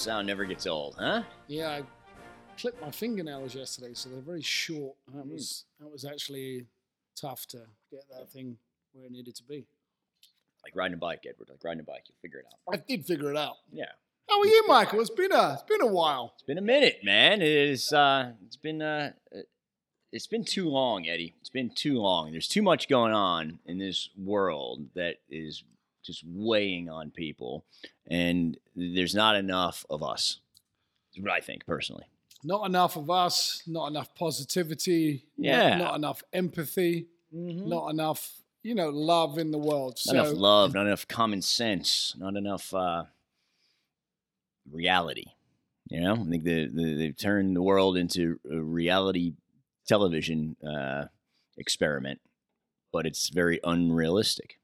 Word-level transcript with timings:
sound 0.00 0.26
never 0.26 0.44
gets 0.44 0.66
old, 0.66 0.96
huh? 0.98 1.22
Yeah, 1.46 1.68
I 1.70 1.82
clipped 2.58 2.80
my 2.80 2.90
fingernails 2.90 3.54
yesterday, 3.54 3.92
so 3.94 4.08
they're 4.08 4.20
very 4.20 4.42
short. 4.42 4.96
That 5.12 5.22
Hmm. 5.24 5.32
was 5.32 5.64
that 5.78 5.90
was 5.90 6.04
actually 6.04 6.66
tough 7.16 7.46
to 7.48 7.58
get 7.90 8.08
that 8.10 8.30
thing 8.30 8.58
where 8.92 9.06
it 9.06 9.12
needed 9.12 9.34
to 9.36 9.44
be. 9.44 9.66
Like 10.64 10.74
riding 10.76 10.94
a 10.94 10.98
bike, 10.98 11.24
Edward. 11.28 11.48
Like 11.48 11.62
riding 11.64 11.80
a 11.80 11.84
bike, 11.84 12.04
you'll 12.08 12.18
figure 12.20 12.38
it 12.40 12.46
out. 12.46 12.74
I 12.74 12.76
did 12.76 13.06
figure 13.06 13.30
it 13.30 13.36
out. 13.36 13.56
Yeah. 13.72 13.86
How 14.28 14.40
are 14.40 14.46
you, 14.46 14.64
Michael? 14.68 15.00
It's 15.00 15.10
been 15.10 15.32
a 15.32 15.54
it's 15.54 15.62
been 15.62 15.80
a 15.82 15.86
while. 15.92 16.32
It's 16.34 16.42
been 16.44 16.58
a 16.58 16.62
minute, 16.62 17.00
man. 17.02 17.42
It 17.42 17.48
is. 17.48 17.92
Uh, 17.92 18.32
it's 18.46 18.56
been. 18.56 18.80
Uh, 18.82 19.12
it's 20.12 20.26
been 20.26 20.44
too 20.44 20.68
long, 20.68 21.06
Eddie. 21.08 21.34
It's 21.40 21.50
been 21.50 21.70
too 21.70 21.98
long. 22.00 22.32
There's 22.32 22.48
too 22.48 22.62
much 22.62 22.88
going 22.88 23.12
on 23.12 23.60
in 23.64 23.78
this 23.78 24.08
world 24.16 24.86
that 24.94 25.16
is 25.28 25.62
just 26.02 26.22
weighing 26.26 26.88
on 26.88 27.10
people, 27.10 27.64
and 28.06 28.56
there's 28.74 29.14
not 29.14 29.36
enough 29.36 29.84
of 29.90 30.02
us. 30.02 30.40
Is 31.14 31.22
what 31.22 31.32
I 31.32 31.40
think 31.40 31.66
personally. 31.66 32.04
Not 32.44 32.64
enough 32.66 32.96
of 32.96 33.10
us. 33.10 33.62
Not 33.66 33.88
enough 33.88 34.14
positivity. 34.14 35.26
not- 35.36 35.44
Yeah. 35.46 35.76
Not, 35.78 35.96
enough 35.96 36.22
empathy. 36.32 37.08
Not 37.32 37.88
enough, 37.90 38.42
you 38.62 38.74
know, 38.74 38.88
love 38.88 39.38
in 39.38 39.50
the 39.50 39.58
world. 39.58 39.92
Not 39.92 39.98
so 39.98 40.12
enough 40.12 40.32
love, 40.34 40.74
not 40.74 40.86
enough 40.86 41.06
common 41.06 41.42
sense, 41.42 42.14
not 42.18 42.34
enough 42.36 42.72
uh, 42.74 43.04
reality. 44.70 45.26
You 45.88 46.00
know, 46.00 46.14
I 46.14 46.24
think 46.30 46.44
the, 46.44 46.66
the, 46.72 46.94
they've 46.94 47.16
turned 47.16 47.56
the 47.56 47.62
world 47.62 47.96
into 47.96 48.38
a 48.50 48.60
reality 48.60 49.34
television 49.88 50.56
uh, 50.64 51.06
experiment, 51.58 52.20
but 52.92 53.06
it's 53.06 53.28
very 53.28 53.58
unrealistic. 53.64 54.59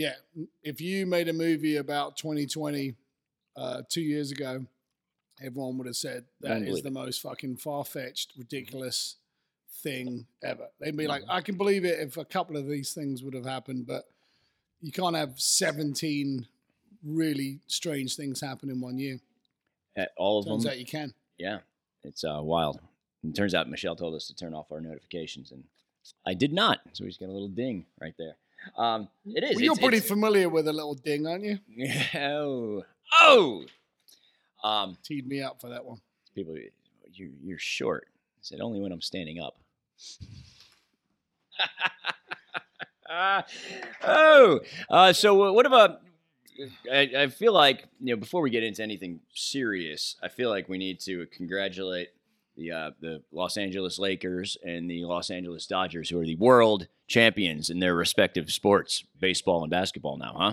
Yeah, 0.00 0.14
if 0.62 0.80
you 0.80 1.04
made 1.06 1.28
a 1.28 1.32
movie 1.32 1.76
about 1.76 2.16
2020 2.16 2.94
uh, 3.54 3.82
two 3.88 4.00
years 4.00 4.32
ago, 4.32 4.64
everyone 5.42 5.76
would 5.76 5.86
have 5.86 5.96
said 5.96 6.24
that 6.40 6.62
is 6.62 6.80
the 6.82 6.90
most 6.90 7.20
fucking 7.20 7.56
far 7.56 7.84
fetched, 7.84 8.32
ridiculous 8.38 9.16
thing 9.82 10.26
ever. 10.42 10.68
They'd 10.80 10.96
be 10.96 11.04
Mm-hmm. 11.04 11.10
like, 11.10 11.22
I 11.28 11.42
can 11.42 11.56
believe 11.56 11.84
it 11.84 11.98
if 12.00 12.16
a 12.16 12.24
couple 12.24 12.56
of 12.56 12.66
these 12.66 12.94
things 12.94 13.22
would 13.22 13.34
have 13.34 13.44
happened, 13.44 13.86
but 13.86 14.04
you 14.80 14.90
can't 14.90 15.14
have 15.16 15.38
17 15.38 16.46
really 17.04 17.60
strange 17.66 18.16
things 18.16 18.40
happen 18.40 18.70
in 18.70 18.80
one 18.80 18.98
year. 18.98 19.20
Uh, 19.98 20.04
All 20.16 20.38
of 20.38 20.46
Turns 20.46 20.64
them, 20.64 20.72
out 20.72 20.78
you 20.78 20.86
can. 20.86 21.12
yeah, 21.38 21.58
it's 22.04 22.24
uh, 22.24 22.40
wild. 22.42 22.80
And 23.22 23.32
it 23.32 23.36
turns 23.36 23.54
out 23.54 23.68
Michelle 23.68 23.96
told 23.96 24.14
us 24.14 24.26
to 24.28 24.34
turn 24.34 24.54
off 24.54 24.72
our 24.72 24.80
notifications, 24.80 25.52
and 25.52 25.64
I 26.26 26.32
did 26.32 26.52
not. 26.54 26.80
So 26.94 27.04
we 27.04 27.10
just 27.10 27.20
got 27.20 27.28
a 27.28 27.32
little 27.32 27.48
ding 27.48 27.84
right 28.00 28.14
there. 28.18 28.36
Um, 28.76 29.08
it 29.26 29.44
is. 29.44 29.54
Well, 29.56 29.64
you're 29.64 29.72
it's- 29.72 29.78
pretty 29.84 29.96
it's- 29.98 30.08
familiar 30.08 30.48
with 30.48 30.68
a 30.68 30.72
little 30.72 30.94
ding, 30.94 31.26
aren't 31.26 31.44
you? 31.44 31.58
oh, 32.14 32.84
oh. 33.20 33.64
Um, 34.62 34.96
Teed 35.02 35.26
me 35.26 35.40
up 35.42 35.60
for 35.60 35.68
that 35.70 35.84
one. 35.84 36.00
people 36.34 36.54
you're 37.14 37.30
you're 37.42 37.58
short 37.58 38.06
i 38.08 38.40
said 38.42 38.60
only 38.60 38.78
when 38.80 38.92
i'm 38.92 39.00
standing 39.00 39.40
up 39.40 39.56
oh 44.04 44.60
uh, 44.88 45.12
so 45.12 45.52
what 45.52 45.66
about 45.66 46.00
I, 46.90 47.10
I 47.18 47.26
feel 47.28 47.52
like 47.52 47.86
you 48.00 48.14
know 48.14 48.20
before 48.20 48.42
we 48.42 48.50
get 48.50 48.62
into 48.62 48.82
anything 48.82 49.20
serious 49.34 50.16
i 50.22 50.28
feel 50.28 50.50
like 50.50 50.68
we 50.68 50.78
need 50.78 51.00
to 51.00 51.26
congratulate 51.26 52.10
the 52.60 52.70
uh, 52.70 52.90
the 53.00 53.22
los 53.32 53.56
angeles 53.56 53.98
lakers 53.98 54.56
and 54.62 54.88
the 54.90 55.04
los 55.04 55.30
angeles 55.30 55.66
dodgers 55.66 56.10
who 56.10 56.20
are 56.20 56.26
the 56.26 56.36
world 56.36 56.86
champions 57.08 57.70
in 57.70 57.80
their 57.80 57.94
respective 57.94 58.52
sports 58.52 59.02
baseball 59.18 59.62
and 59.62 59.70
basketball 59.70 60.16
now 60.16 60.34
huh 60.36 60.52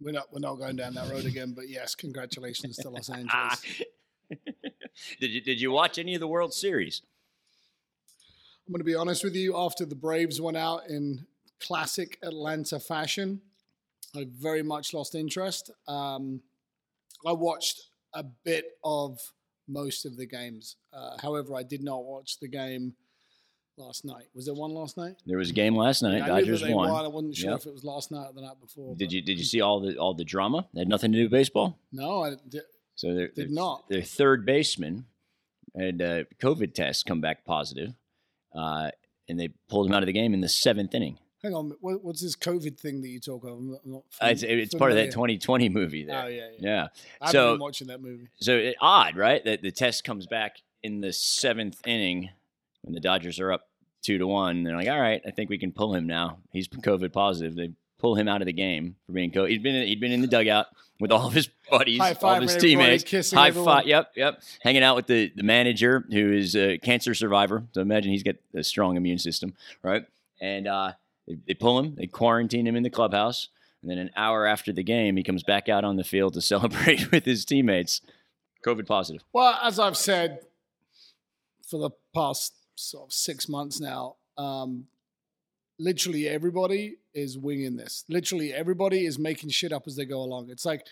We're 0.00 0.12
not 0.12 0.32
we're 0.32 0.40
not 0.40 0.56
going 0.56 0.76
down 0.76 0.94
that 0.94 1.08
road 1.10 1.24
again, 1.24 1.54
but 1.56 1.68
yes, 1.70 1.94
congratulations 1.94 2.76
to 2.78 2.90
Los. 2.90 3.08
Angeles. 3.08 3.82
did 5.20 5.30
you 5.30 5.40
did 5.40 5.60
you 5.60 5.70
watch 5.70 5.96
any 5.98 6.14
of 6.14 6.20
the 6.20 6.28
world 6.28 6.52
series 6.52 7.02
I'm 8.66 8.72
going 8.72 8.80
to 8.80 8.84
be 8.84 8.96
honest 8.96 9.22
with 9.22 9.36
you. 9.36 9.56
After 9.56 9.86
the 9.86 9.94
Braves 9.94 10.40
went 10.40 10.56
out 10.56 10.88
in 10.88 11.24
classic 11.60 12.18
Atlanta 12.22 12.80
fashion, 12.80 13.40
I 14.14 14.26
very 14.28 14.64
much 14.64 14.92
lost 14.92 15.14
interest. 15.14 15.70
Um, 15.86 16.42
I 17.24 17.32
watched 17.32 17.82
a 18.12 18.24
bit 18.24 18.64
of 18.82 19.20
most 19.68 20.04
of 20.06 20.16
the 20.16 20.26
games. 20.26 20.76
Uh, 20.92 21.16
however, 21.20 21.54
I 21.54 21.62
did 21.62 21.82
not 21.82 22.04
watch 22.04 22.38
the 22.40 22.48
game 22.48 22.94
last 23.76 24.04
night. 24.04 24.24
Was 24.34 24.46
there 24.46 24.54
one 24.54 24.70
last 24.72 24.96
night? 24.96 25.16
There 25.26 25.38
was 25.38 25.50
a 25.50 25.52
game 25.52 25.76
last 25.76 26.02
night. 26.02 26.14
I 26.14 26.14
knew 26.14 26.20
that 26.20 26.28
Dodgers 26.40 26.62
they 26.62 26.72
won. 26.74 26.88
I 26.90 27.08
wasn't 27.08 27.36
sure 27.36 27.50
Yep. 27.50 27.60
if 27.60 27.66
it 27.66 27.72
was 27.72 27.84
last 27.84 28.10
night 28.10 28.26
or 28.28 28.32
the 28.32 28.40
night 28.42 28.60
before. 28.60 28.94
Did 28.96 29.08
but 29.08 29.12
you 29.12 29.22
did 29.22 29.38
you 29.38 29.44
see 29.52 29.60
all 29.60 29.80
the 29.80 29.96
all 29.98 30.14
the 30.14 30.24
drama? 30.24 30.66
It 30.74 30.78
had 30.78 30.88
nothing 30.88 31.12
to 31.12 31.18
do 31.18 31.24
with 31.24 31.32
baseball. 31.32 31.78
No, 31.92 32.24
I 32.24 32.34
did. 32.48 32.62
So 32.94 33.12
their 33.14 33.28
Did 33.28 33.50
not. 33.50 33.88
Their 33.90 34.02
third 34.02 34.46
baseman 34.46 35.04
had 35.76 36.00
a 36.00 36.24
COVID 36.40 36.72
test 36.72 37.04
come 37.04 37.20
back 37.20 37.44
positive, 37.44 37.92
uh, 38.54 38.90
and 39.28 39.38
they 39.38 39.48
pulled 39.68 39.86
him 39.86 39.92
out 39.92 40.02
of 40.02 40.06
the 40.06 40.12
game 40.14 40.32
in 40.32 40.40
the 40.40 40.48
seventh 40.48 40.94
inning. 40.94 41.18
Hang 41.46 41.54
on. 41.54 41.72
what- 41.80 42.02
What's 42.04 42.20
this 42.22 42.34
COVID 42.36 42.76
thing 42.78 43.00
that 43.02 43.08
you 43.08 43.20
talk 43.20 43.44
of? 43.44 43.52
I'm 43.58 43.70
not, 43.70 43.80
I'm 43.84 43.92
not 43.92 44.02
Uh, 44.20 44.26
it's 44.26 44.42
it's 44.42 44.74
part 44.74 44.90
of 44.90 44.96
that 44.96 45.12
2020 45.12 45.68
movie. 45.68 46.04
There. 46.04 46.22
Oh 46.24 46.26
yeah, 46.26 46.48
yeah. 46.58 46.58
yeah. 46.60 46.86
I've 47.20 47.30
So- 47.30 47.52
been 47.54 47.60
watching 47.60 47.86
that 47.88 48.00
movie. 48.02 48.28
So 48.40 48.56
it, 48.56 48.76
odd, 48.80 49.16
right? 49.16 49.44
That 49.44 49.62
the 49.62 49.70
test 49.70 50.04
comes 50.04 50.26
back 50.26 50.56
in 50.82 51.00
the 51.00 51.12
seventh 51.12 51.80
inning 51.86 52.30
when 52.82 52.94
the 52.94 53.00
Dodgers 53.00 53.38
are 53.40 53.52
up 53.52 53.68
two 54.02 54.18
to 54.18 54.26
one. 54.26 54.62
They're 54.64 54.76
like, 54.76 54.88
all 54.88 55.00
right, 55.00 55.20
I 55.26 55.30
think 55.30 55.50
we 55.50 55.58
can 55.58 55.72
pull 55.72 55.94
him 55.94 56.06
now. 56.06 56.38
He's 56.52 56.68
COVID 56.68 57.12
positive. 57.12 57.54
They 57.54 57.70
pull 57.98 58.14
him 58.16 58.28
out 58.28 58.42
of 58.42 58.46
the 58.46 58.52
game 58.52 58.96
for 59.06 59.12
being 59.12 59.30
COVID. 59.30 59.48
He'd 59.50 59.62
been 59.62 59.86
he'd 59.86 60.00
been 60.00 60.12
in 60.12 60.20
the 60.20 60.26
dugout 60.28 60.66
with 61.00 61.12
all 61.12 61.26
of 61.26 61.32
his 61.34 61.48
buddies, 61.70 61.98
High 62.00 62.14
all 62.22 62.34
of 62.36 62.42
his 62.42 62.56
teammates. 62.56 63.04
kissing 63.04 63.38
High 63.38 63.48
everyone. 63.48 63.78
five. 63.82 63.86
Yep, 63.86 64.12
yep. 64.16 64.42
Hanging 64.60 64.82
out 64.82 64.96
with 64.96 65.06
the 65.06 65.30
the 65.36 65.42
manager 65.42 66.04
who 66.10 66.32
is 66.32 66.56
a 66.56 66.78
cancer 66.78 67.14
survivor. 67.14 67.64
So 67.72 67.80
imagine 67.80 68.10
he's 68.12 68.22
got 68.22 68.36
a 68.54 68.62
strong 68.64 68.96
immune 68.96 69.18
system, 69.18 69.54
right? 69.82 70.04
And 70.40 70.66
uh, 70.68 70.92
they, 71.26 71.38
they 71.46 71.54
pull 71.54 71.78
him. 71.78 71.94
They 71.96 72.06
quarantine 72.06 72.66
him 72.66 72.76
in 72.76 72.82
the 72.82 72.90
clubhouse. 72.90 73.48
And 73.82 73.90
then 73.90 73.98
an 73.98 74.10
hour 74.16 74.46
after 74.46 74.72
the 74.72 74.82
game, 74.82 75.16
he 75.16 75.22
comes 75.22 75.42
back 75.42 75.68
out 75.68 75.84
on 75.84 75.96
the 75.96 76.04
field 76.04 76.34
to 76.34 76.40
celebrate 76.52 77.10
with 77.10 77.24
his 77.24 77.44
teammates. 77.44 78.00
COVID 78.64 78.86
positive. 78.86 79.22
Well, 79.32 79.58
as 79.62 79.78
I've 79.78 79.96
said 79.96 80.40
for 81.68 81.78
the 81.78 81.90
past 82.14 82.54
sort 82.74 83.08
of 83.08 83.12
six 83.12 83.48
months 83.48 83.80
now, 83.80 84.16
um, 84.36 84.86
literally 85.78 86.28
everybody 86.28 86.96
is 87.14 87.38
winging 87.38 87.76
this. 87.76 88.04
Literally 88.08 88.52
everybody 88.52 89.06
is 89.06 89.18
making 89.18 89.50
shit 89.50 89.72
up 89.72 89.84
as 89.86 89.96
they 89.96 90.04
go 90.04 90.20
along. 90.20 90.50
It's 90.50 90.64
like, 90.64 90.84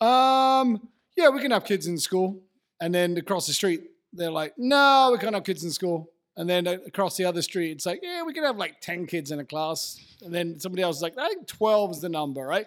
um, 0.00 0.88
yeah, 1.16 1.28
we 1.28 1.40
can 1.40 1.50
have 1.50 1.64
kids 1.64 1.86
in 1.86 1.98
school, 1.98 2.40
and 2.80 2.94
then 2.94 3.16
across 3.16 3.46
the 3.46 3.52
street 3.52 3.84
they're 4.12 4.30
like, 4.30 4.54
no, 4.58 5.10
we 5.12 5.18
can't 5.18 5.34
have 5.34 5.44
kids 5.44 5.64
in 5.64 5.70
school. 5.70 6.10
And 6.36 6.48
then 6.48 6.66
across 6.66 7.16
the 7.16 7.26
other 7.26 7.42
street, 7.42 7.72
it's 7.72 7.84
like, 7.84 8.00
yeah, 8.02 8.22
we 8.22 8.32
can 8.32 8.44
have 8.44 8.56
like 8.56 8.80
10 8.80 9.06
kids 9.06 9.30
in 9.30 9.38
a 9.38 9.44
class. 9.44 10.00
And 10.22 10.34
then 10.34 10.58
somebody 10.58 10.82
else 10.82 10.96
is 10.96 11.02
like, 11.02 11.18
I 11.18 11.28
think 11.28 11.46
12 11.46 11.90
is 11.92 12.00
the 12.00 12.08
number, 12.08 12.40
right? 12.42 12.66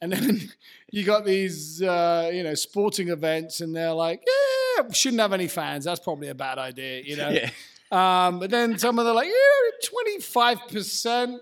And 0.00 0.12
then 0.12 0.40
you 0.90 1.04
got 1.04 1.24
these, 1.24 1.80
uh, 1.80 2.30
you 2.32 2.42
know, 2.42 2.54
sporting 2.54 3.08
events, 3.08 3.60
and 3.60 3.74
they're 3.74 3.92
like, 3.92 4.22
yeah, 4.26 4.90
shouldn't 4.92 5.20
have 5.20 5.32
any 5.32 5.48
fans. 5.48 5.84
That's 5.84 6.00
probably 6.00 6.28
a 6.28 6.34
bad 6.34 6.58
idea, 6.58 7.02
you 7.02 7.16
know? 7.16 7.30
Yeah. 7.30 7.50
Um, 7.92 8.40
but 8.40 8.50
then 8.50 8.76
some 8.78 8.98
of 8.98 9.04
them 9.04 9.12
are 9.12 9.16
like, 9.16 9.28
yeah, 9.28 9.88
25%, 10.10 11.38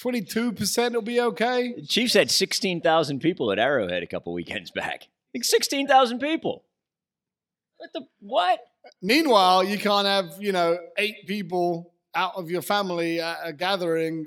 22% 0.00 0.92
will 0.92 1.02
be 1.02 1.20
okay. 1.20 1.74
The 1.74 1.86
Chiefs 1.86 2.14
had 2.14 2.30
16,000 2.30 3.20
people 3.20 3.52
at 3.52 3.60
Arrowhead 3.60 4.02
a 4.02 4.06
couple 4.06 4.32
weekends 4.32 4.72
back. 4.72 5.06
Like 5.32 5.44
16,000 5.44 6.18
people. 6.18 6.64
What 7.76 7.90
the 7.92 8.06
what? 8.20 8.60
Meanwhile, 9.02 9.64
you 9.64 9.78
can't 9.78 10.06
have, 10.06 10.34
you 10.40 10.52
know, 10.52 10.78
eight 10.98 11.26
people 11.26 11.92
out 12.14 12.32
of 12.36 12.50
your 12.50 12.62
family 12.62 13.20
at 13.20 13.38
a 13.44 13.52
gathering 13.52 14.26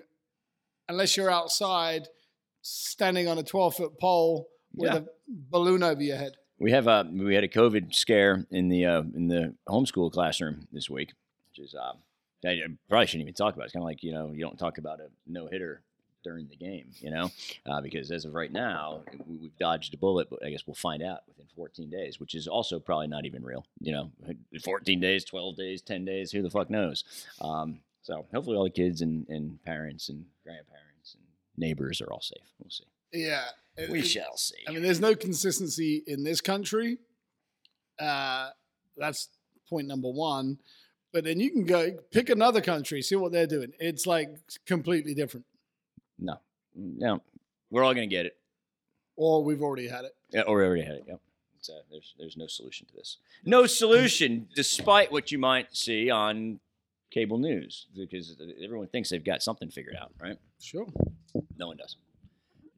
unless 0.87 1.15
you're 1.17 1.29
outside 1.31 2.07
standing 2.61 3.27
on 3.27 3.37
a 3.37 3.43
12 3.43 3.75
foot 3.75 3.99
pole 3.99 4.47
with 4.75 4.91
Yeah. 4.91 4.97
a 4.99 5.03
balloon 5.27 5.83
over 5.83 6.01
your 6.01 6.17
head. 6.17 6.33
We 6.59 6.71
have 6.71 6.87
a 6.87 7.07
we 7.11 7.33
had 7.35 7.43
a 7.45 7.47
COVID 7.47 7.93
scare 7.95 8.45
in 8.51 8.67
the 8.67 8.85
uh, 8.85 9.03
in 9.15 9.27
the 9.29 9.55
homeschool 9.67 10.11
classroom 10.11 10.67
this 10.73 10.89
week, 10.89 11.13
which 11.49 11.65
is 11.65 11.73
uh, 11.73 11.93
I 12.45 12.49
I 12.49 12.61
probably 12.89 13.07
shouldn't 13.07 13.21
even 13.21 13.33
talk 13.33 13.55
about. 13.55 13.63
It's 13.65 13.73
kind 13.73 13.83
of 13.83 13.87
like 13.87 14.03
you 14.03 14.11
know 14.11 14.31
you 14.33 14.41
don't 14.41 14.59
talk 14.59 14.77
about 14.77 14.99
a 14.99 15.07
no 15.25 15.47
hitter 15.47 15.81
during 16.23 16.47
the 16.47 16.55
game, 16.55 16.91
you 16.99 17.09
know, 17.09 17.29
uh, 17.65 17.79
because 17.81 18.11
as 18.11 18.25
of 18.25 18.33
right 18.33 18.51
now 18.51 19.03
we- 19.27 19.37
we've 19.37 19.57
dodged 19.57 19.93
a 19.93 19.97
bullet, 19.97 20.29
but 20.29 20.43
I 20.45 20.49
guess 20.49 20.67
we'll 20.67 20.73
find 20.75 21.01
out 21.01 21.21
within 21.27 21.47
14 21.55 21.89
days, 21.89 22.19
which 22.19 22.35
is 22.35 22.47
also 22.47 22.79
probably 22.79 23.07
not 23.07 23.25
even 23.25 23.43
real, 23.43 23.65
you 23.79 23.91
know, 23.91 24.11
14 24.63 24.99
days, 24.99 25.23
12 25.23 25.55
days, 25.55 25.81
10 25.81 26.05
days, 26.05 26.31
who 26.31 26.41
the 26.41 26.49
fuck 26.49 26.69
knows? 26.69 27.03
Um, 27.41 27.79
so 28.01 28.25
hopefully 28.33 28.57
all 28.57 28.63
the 28.65 28.69
kids 28.69 29.01
and, 29.01 29.27
and 29.29 29.63
parents 29.63 30.09
and 30.09 30.25
grandparents 30.43 31.15
and 31.15 31.23
neighbors 31.57 32.01
are 32.01 32.11
all 32.11 32.21
safe. 32.21 32.37
We'll 32.59 32.69
see. 32.69 32.83
Yeah. 33.13 33.45
We 33.89 33.99
it- 33.99 34.03
shall 34.07 34.35
see. 34.37 34.57
I 34.67 34.71
mean, 34.71 34.83
there's 34.83 34.99
no 34.99 35.15
consistency 35.15 36.03
in 36.05 36.23
this 36.23 36.41
country. 36.41 36.97
Uh, 37.97 38.49
that's 38.97 39.29
point 39.69 39.87
number 39.87 40.09
one. 40.09 40.59
But 41.11 41.23
then 41.23 41.39
you 41.39 41.49
can 41.49 41.65
go 41.65 41.97
pick 42.11 42.29
another 42.29 42.61
country, 42.61 43.01
see 43.01 43.15
what 43.15 43.31
they're 43.31 43.47
doing. 43.47 43.71
It's 43.79 44.05
like 44.05 44.29
completely 44.67 45.15
different. 45.15 45.45
No, 46.19 46.39
no, 46.75 47.21
we're 47.71 47.83
all 47.83 47.93
gonna 47.93 48.07
get 48.07 48.25
it. 48.25 48.37
Or 49.15 49.43
we've 49.43 49.61
already 49.61 49.87
had 49.87 50.05
it. 50.05 50.15
Yeah, 50.31 50.41
or 50.41 50.57
we 50.59 50.63
already 50.65 50.83
had 50.83 50.95
it. 50.95 51.03
Yep. 51.07 51.19
It's 51.57 51.69
a, 51.69 51.79
there's 51.91 52.13
there's 52.17 52.37
no 52.37 52.47
solution 52.47 52.87
to 52.87 52.95
this. 52.95 53.17
No 53.45 53.65
solution, 53.65 54.47
despite 54.55 55.11
what 55.11 55.31
you 55.31 55.37
might 55.39 55.75
see 55.75 56.09
on 56.09 56.59
cable 57.11 57.37
news, 57.37 57.87
because 57.95 58.35
everyone 58.63 58.87
thinks 58.87 59.09
they've 59.09 59.23
got 59.23 59.41
something 59.43 59.69
figured 59.69 59.95
out, 59.99 60.11
right? 60.21 60.37
Sure. 60.61 60.85
No 61.57 61.67
one 61.67 61.77
does. 61.77 61.97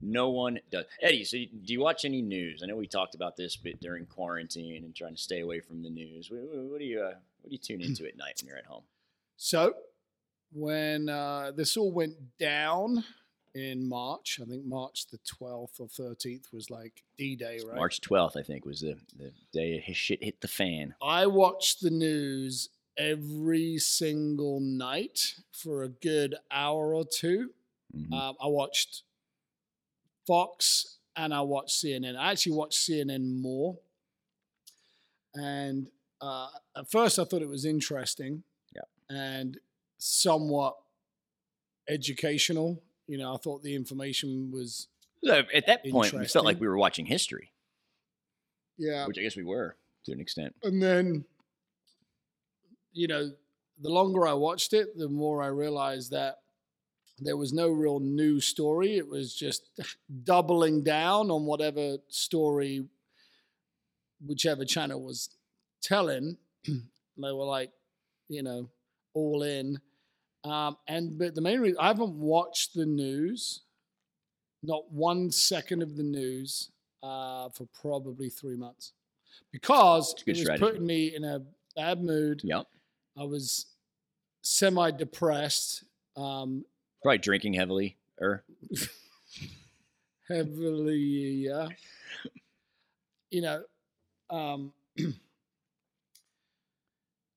No 0.03 0.29
one 0.31 0.59
does. 0.71 0.85
Eddie, 1.01 1.23
so 1.25 1.37
you- 1.37 1.47
do 1.47 1.73
you 1.73 1.79
watch 1.79 2.05
any 2.05 2.21
news? 2.23 2.61
I 2.63 2.65
know 2.65 2.75
we 2.75 2.87
talked 2.87 3.13
about 3.13 3.35
this 3.37 3.55
bit 3.55 3.79
during 3.79 4.05
quarantine 4.07 4.83
and 4.83 4.95
trying 4.95 5.13
to 5.15 5.21
stay 5.21 5.41
away 5.41 5.59
from 5.59 5.83
the 5.83 5.89
news. 5.91 6.31
What, 6.31 6.41
what, 6.41 6.63
what 6.71 6.79
do 6.79 6.85
you 6.85 7.01
uh, 7.01 7.13
what 7.41 7.49
do 7.49 7.51
you 7.51 7.57
tune 7.59 7.81
into 7.81 8.07
at 8.07 8.17
night 8.17 8.39
when 8.41 8.47
you're 8.47 8.57
at 8.57 8.65
home? 8.65 8.83
So 9.37 9.73
when 10.53 11.07
uh, 11.09 11.51
this 11.55 11.77
all 11.77 11.91
went 11.91 12.15
down 12.39 13.03
in 13.53 13.87
March, 13.87 14.39
I 14.41 14.45
think 14.45 14.65
March 14.65 15.07
the 15.07 15.17
12th 15.19 15.79
or 15.79 15.87
13th 15.87 16.53
was 16.53 16.69
like 16.69 17.03
D 17.17 17.35
Day, 17.35 17.59
right? 17.65 17.75
March 17.75 17.99
12th, 18.01 18.37
I 18.37 18.43
think, 18.43 18.65
was 18.65 18.81
the, 18.81 18.95
the 19.17 19.31
day 19.51 19.79
his 19.79 19.97
shit 19.97 20.23
hit 20.23 20.39
the 20.41 20.47
fan. 20.47 20.95
I 21.01 21.27
watched 21.27 21.81
the 21.81 21.89
news 21.89 22.69
every 22.97 23.77
single 23.77 24.59
night 24.59 25.35
for 25.51 25.83
a 25.83 25.89
good 25.89 26.35
hour 26.51 26.93
or 26.95 27.03
two. 27.05 27.51
Mhm. 27.95 28.13
Um, 28.13 28.35
I 28.41 28.47
watched 28.47 29.03
Fox 30.25 30.97
and 31.15 31.33
I 31.33 31.41
watched 31.41 31.83
CNN. 31.83 32.15
I 32.15 32.31
actually 32.31 32.53
watched 32.53 32.79
CNN 32.79 33.41
more. 33.41 33.77
And 35.33 35.89
uh, 36.21 36.47
at 36.75 36.89
first, 36.91 37.17
I 37.19 37.23
thought 37.25 37.41
it 37.41 37.49
was 37.49 37.65
interesting 37.65 38.43
Yeah. 38.75 38.81
and 39.09 39.57
somewhat 39.97 40.77
educational. 41.87 42.81
You 43.11 43.17
know, 43.17 43.33
I 43.33 43.37
thought 43.37 43.61
the 43.61 43.75
information 43.75 44.51
was, 44.53 44.87
So 45.21 45.43
at 45.53 45.67
that 45.67 45.85
point, 45.85 46.13
we 46.13 46.25
felt 46.27 46.45
like 46.45 46.61
we 46.61 46.67
were 46.69 46.77
watching 46.77 47.05
history, 47.05 47.51
yeah. 48.77 49.05
which 49.05 49.17
I 49.19 49.21
guess 49.21 49.35
we 49.35 49.43
were 49.43 49.75
to 50.05 50.13
an 50.13 50.21
extent. 50.21 50.55
And 50.63 50.81
then, 50.81 51.25
you 52.93 53.09
know, 53.09 53.31
the 53.81 53.89
longer 53.89 54.25
I 54.25 54.31
watched 54.31 54.71
it, 54.71 54.97
the 54.97 55.09
more 55.09 55.43
I 55.43 55.47
realized 55.47 56.11
that 56.11 56.37
there 57.19 57.35
was 57.35 57.51
no 57.51 57.67
real 57.67 57.99
new 57.99 58.39
story. 58.39 58.95
It 58.95 59.09
was 59.09 59.35
just 59.35 59.69
doubling 60.23 60.81
down 60.81 61.31
on 61.31 61.45
whatever 61.45 61.97
story 62.07 62.85
whichever 64.25 64.63
channel 64.63 65.03
was 65.03 65.35
telling. 65.83 66.37
they 66.65 66.81
were 67.17 67.43
like, 67.43 67.71
you 68.29 68.41
know, 68.41 68.69
all 69.13 69.43
in. 69.43 69.81
Um, 70.43 70.77
and 70.87 71.17
but 71.17 71.35
the 71.35 71.41
main 71.41 71.59
reason 71.59 71.77
I 71.79 71.87
haven't 71.87 72.13
watched 72.13 72.73
the 72.73 72.85
news, 72.85 73.61
not 74.63 74.91
one 74.91 75.31
second 75.31 75.83
of 75.83 75.97
the 75.97 76.03
news, 76.03 76.71
uh, 77.03 77.49
for 77.49 77.67
probably 77.79 78.29
three 78.29 78.55
months, 78.55 78.93
because 79.51 80.13
good 80.25 80.31
it 80.31 80.31
was 80.31 80.41
strategy. 80.41 80.65
putting 80.65 80.85
me 80.85 81.15
in 81.15 81.23
a 81.23 81.41
bad 81.75 82.01
mood. 82.03 82.41
Yep. 82.43 82.65
I 83.17 83.23
was 83.23 83.67
semi 84.41 84.91
depressed, 84.91 85.83
um, 86.15 86.65
Probably 87.03 87.17
drinking 87.17 87.53
heavily. 87.53 87.97
Er, 88.21 88.43
heavily, 90.27 90.97
yeah. 90.97 91.67
You 93.29 93.41
know, 93.41 93.63
um, 94.29 94.73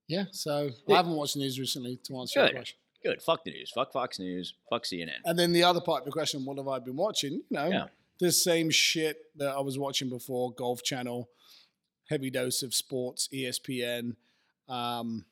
yeah. 0.08 0.24
So 0.32 0.70
I 0.88 0.92
haven't 0.92 1.12
watched 1.12 1.34
the 1.34 1.40
news 1.40 1.58
recently 1.58 1.98
to 2.04 2.18
answer 2.18 2.40
your 2.40 2.50
question. 2.50 2.76
Good. 3.04 3.22
Fuck 3.22 3.44
the 3.44 3.50
news. 3.52 3.70
Fuck 3.74 3.92
Fox 3.92 4.18
News. 4.18 4.54
Fuck 4.70 4.84
CNN. 4.84 5.18
And 5.24 5.38
then 5.38 5.52
the 5.52 5.62
other 5.64 5.80
part 5.80 6.00
of 6.00 6.06
the 6.06 6.12
question, 6.12 6.44
what 6.44 6.56
have 6.58 6.68
I 6.68 6.78
been 6.78 6.96
watching? 6.96 7.32
You 7.34 7.42
know, 7.50 7.68
Yeah. 7.68 7.86
the 8.18 8.32
same 8.32 8.70
shit 8.70 9.16
that 9.36 9.48
I 9.54 9.60
was 9.60 9.78
watching 9.78 10.08
before, 10.08 10.52
Golf 10.52 10.82
Channel, 10.82 11.28
heavy 12.08 12.30
dose 12.30 12.62
of 12.62 12.74
sports, 12.74 13.28
ESPN, 13.32 14.16
um, 14.68 15.24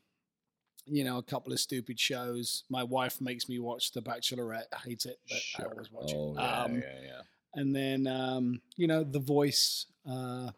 you 0.86 1.04
know, 1.04 1.18
a 1.18 1.22
couple 1.22 1.52
of 1.52 1.60
stupid 1.60 1.98
shows. 2.00 2.64
My 2.68 2.82
wife 2.82 3.20
makes 3.20 3.48
me 3.48 3.58
watch 3.58 3.92
The 3.92 4.02
Bachelorette. 4.02 4.64
I 4.72 4.78
hate 4.78 5.06
it, 5.06 5.18
but 5.28 5.40
I 5.64 5.68
always 5.68 5.90
watch 5.92 6.12
Oh, 6.14 6.32
it. 6.32 6.40
yeah, 6.40 6.62
um, 6.62 6.74
yeah, 6.76 7.00
yeah. 7.02 7.20
And 7.54 7.74
then, 7.76 8.06
um, 8.06 8.60
you 8.76 8.86
know, 8.86 9.04
The 9.04 9.20
Voice. 9.20 9.86
Uh, 10.08 10.50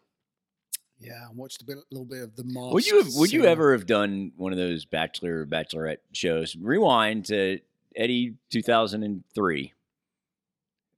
yeah, 0.99 1.25
I 1.27 1.33
watched 1.33 1.61
a 1.61 1.65
bit, 1.65 1.77
little 1.91 2.05
bit 2.05 2.21
of 2.23 2.35
The 2.35 2.43
Mask. 2.45 2.73
Would 2.73 2.87
you 2.87 2.97
have, 3.03 3.13
would 3.15 3.31
you 3.31 3.45
ever 3.45 3.73
have 3.73 3.85
done 3.85 4.31
one 4.37 4.51
of 4.51 4.57
those 4.57 4.85
Bachelor 4.85 5.41
or 5.41 5.45
Bachelorette 5.45 5.97
shows? 6.13 6.55
Rewind 6.55 7.25
to 7.25 7.59
Eddie 7.95 8.35
two 8.49 8.61
thousand 8.61 9.03
and 9.03 9.23
three. 9.33 9.73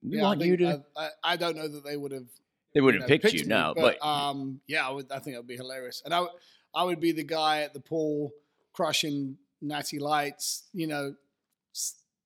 We 0.03 0.17
Yeah, 0.17 0.23
I 0.23 0.25
want 0.27 0.39
think- 0.41 0.51
you 0.51 0.57
to. 0.57 0.83
I, 0.95 1.01
I, 1.05 1.09
I 1.23 1.35
don't 1.37 1.55
know 1.55 1.67
that 1.67 1.83
they 1.83 1.97
would 1.97 2.11
have 2.11 2.27
they 2.73 2.81
would 2.81 2.93
you 2.95 2.99
know, 3.01 3.07
picked 3.07 3.33
you, 3.33 3.41
me, 3.41 3.47
no, 3.47 3.73
but, 3.75 3.97
um, 4.05 4.61
yeah, 4.67 4.87
I 4.87 4.91
would. 4.91 5.11
I 5.11 5.19
think 5.19 5.33
it 5.35 5.39
would 5.39 5.47
be 5.47 5.55
hilarious, 5.55 6.01
and 6.05 6.13
I, 6.13 6.21
would- 6.21 6.29
I 6.75 6.83
would 6.83 6.99
be 6.99 7.11
the 7.11 7.23
guy 7.23 7.61
at 7.61 7.73
the 7.73 7.79
pool 7.79 8.31
crushing 8.73 9.37
natty 9.61 9.97
lights. 9.99 10.63
You 10.73 10.85
know, 10.87 11.15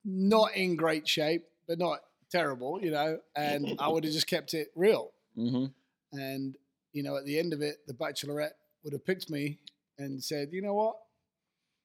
not 0.03 0.55
in 0.55 0.75
great 0.75 1.07
shape, 1.07 1.45
but 1.67 1.77
not 1.79 1.99
terrible. 2.31 2.79
You 2.81 2.91
know, 2.91 3.19
and 3.35 3.75
I 3.79 3.87
would 3.89 4.03
have 4.03 4.13
just 4.13 4.27
kept 4.27 4.53
it 4.53 4.69
real. 4.75 5.11
Mhm. 5.37 5.71
And 6.13 6.57
you 6.93 7.03
know, 7.03 7.17
at 7.17 7.25
the 7.25 7.37
end 7.39 7.53
of 7.53 7.61
it, 7.61 7.77
the 7.87 7.93
Bachelorette 7.93 8.53
would 8.83 8.93
have 8.93 9.05
picked 9.05 9.29
me 9.29 9.59
and 9.97 10.23
said, 10.23 10.49
"You 10.51 10.61
know 10.61 10.73
what? 10.73 10.95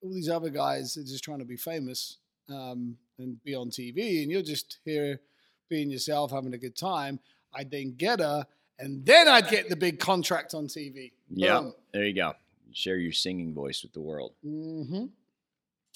All 0.02 0.12
these 0.12 0.28
other 0.28 0.50
guys 0.50 0.96
are 0.96 1.02
just 1.04 1.24
trying 1.24 1.38
to 1.38 1.44
be 1.44 1.56
famous 1.56 2.18
um, 2.48 2.96
and 3.18 3.42
be 3.42 3.54
on 3.54 3.70
TV, 3.70 4.22
and 4.22 4.30
you're 4.30 4.42
just 4.42 4.78
here 4.84 5.20
being 5.68 5.90
yourself, 5.90 6.30
having 6.30 6.54
a 6.54 6.58
good 6.58 6.76
time." 6.76 7.20
I'd 7.54 7.70
then 7.70 7.94
get 7.96 8.20
her, 8.20 8.46
and 8.78 9.04
then 9.06 9.28
I'd 9.28 9.48
get 9.48 9.68
the 9.70 9.76
big 9.76 9.98
contract 9.98 10.52
on 10.54 10.66
TV. 10.66 11.12
yeah, 11.30 11.70
there 11.92 12.04
you 12.04 12.14
go. 12.14 12.34
Share 12.72 12.98
your 12.98 13.12
singing 13.12 13.54
voice 13.54 13.82
with 13.82 13.94
the 13.94 14.00
world. 14.00 14.34
hmm 14.42 15.06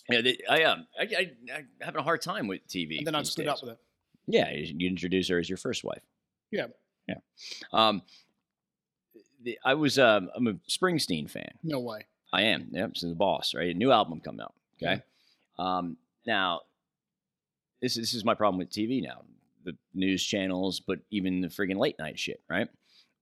Yeah, 0.08 0.22
they, 0.22 0.38
I 0.48 0.62
um, 0.62 0.86
I, 0.98 1.02
I, 1.02 1.30
I'm 1.54 1.68
having 1.82 2.00
a 2.00 2.02
hard 2.02 2.22
time 2.22 2.46
with 2.48 2.66
TV. 2.66 2.98
And 2.98 3.06
then 3.06 3.14
I'd 3.14 3.26
split 3.26 3.46
days. 3.46 3.52
up 3.52 3.62
with 3.62 3.70
her. 3.72 3.78
Yeah, 4.26 4.50
you 4.52 4.74
you 4.78 4.88
introduce 4.88 5.28
her 5.28 5.38
as 5.38 5.50
your 5.50 5.58
first 5.58 5.84
wife. 5.84 6.02
Yeah. 6.50 6.68
yeah. 7.06 7.16
Um, 7.72 8.02
the, 9.42 9.58
I 9.64 9.74
was 9.74 9.98
um, 9.98 10.30
I'm 10.34 10.46
a 10.46 10.54
Springsteen 10.68 11.30
fan. 11.30 11.52
No 11.62 11.80
way. 11.80 12.06
I 12.32 12.42
am. 12.42 12.68
Yep. 12.70 12.96
So 12.96 13.08
the 13.08 13.14
boss, 13.14 13.54
right? 13.54 13.74
A 13.74 13.78
new 13.78 13.90
album 13.92 14.20
coming 14.20 14.40
out. 14.40 14.54
Okay. 14.82 15.02
Um, 15.58 15.96
now, 16.26 16.60
this 17.80 17.94
this 17.94 18.14
is 18.14 18.24
my 18.24 18.34
problem 18.34 18.58
with 18.58 18.70
TV 18.70 19.02
now. 19.02 19.22
The 19.64 19.76
news 19.94 20.22
channels, 20.24 20.80
but 20.80 21.00
even 21.10 21.40
the 21.40 21.48
friggin' 21.48 21.76
late 21.76 21.98
night 21.98 22.18
shit, 22.18 22.40
right? 22.48 22.68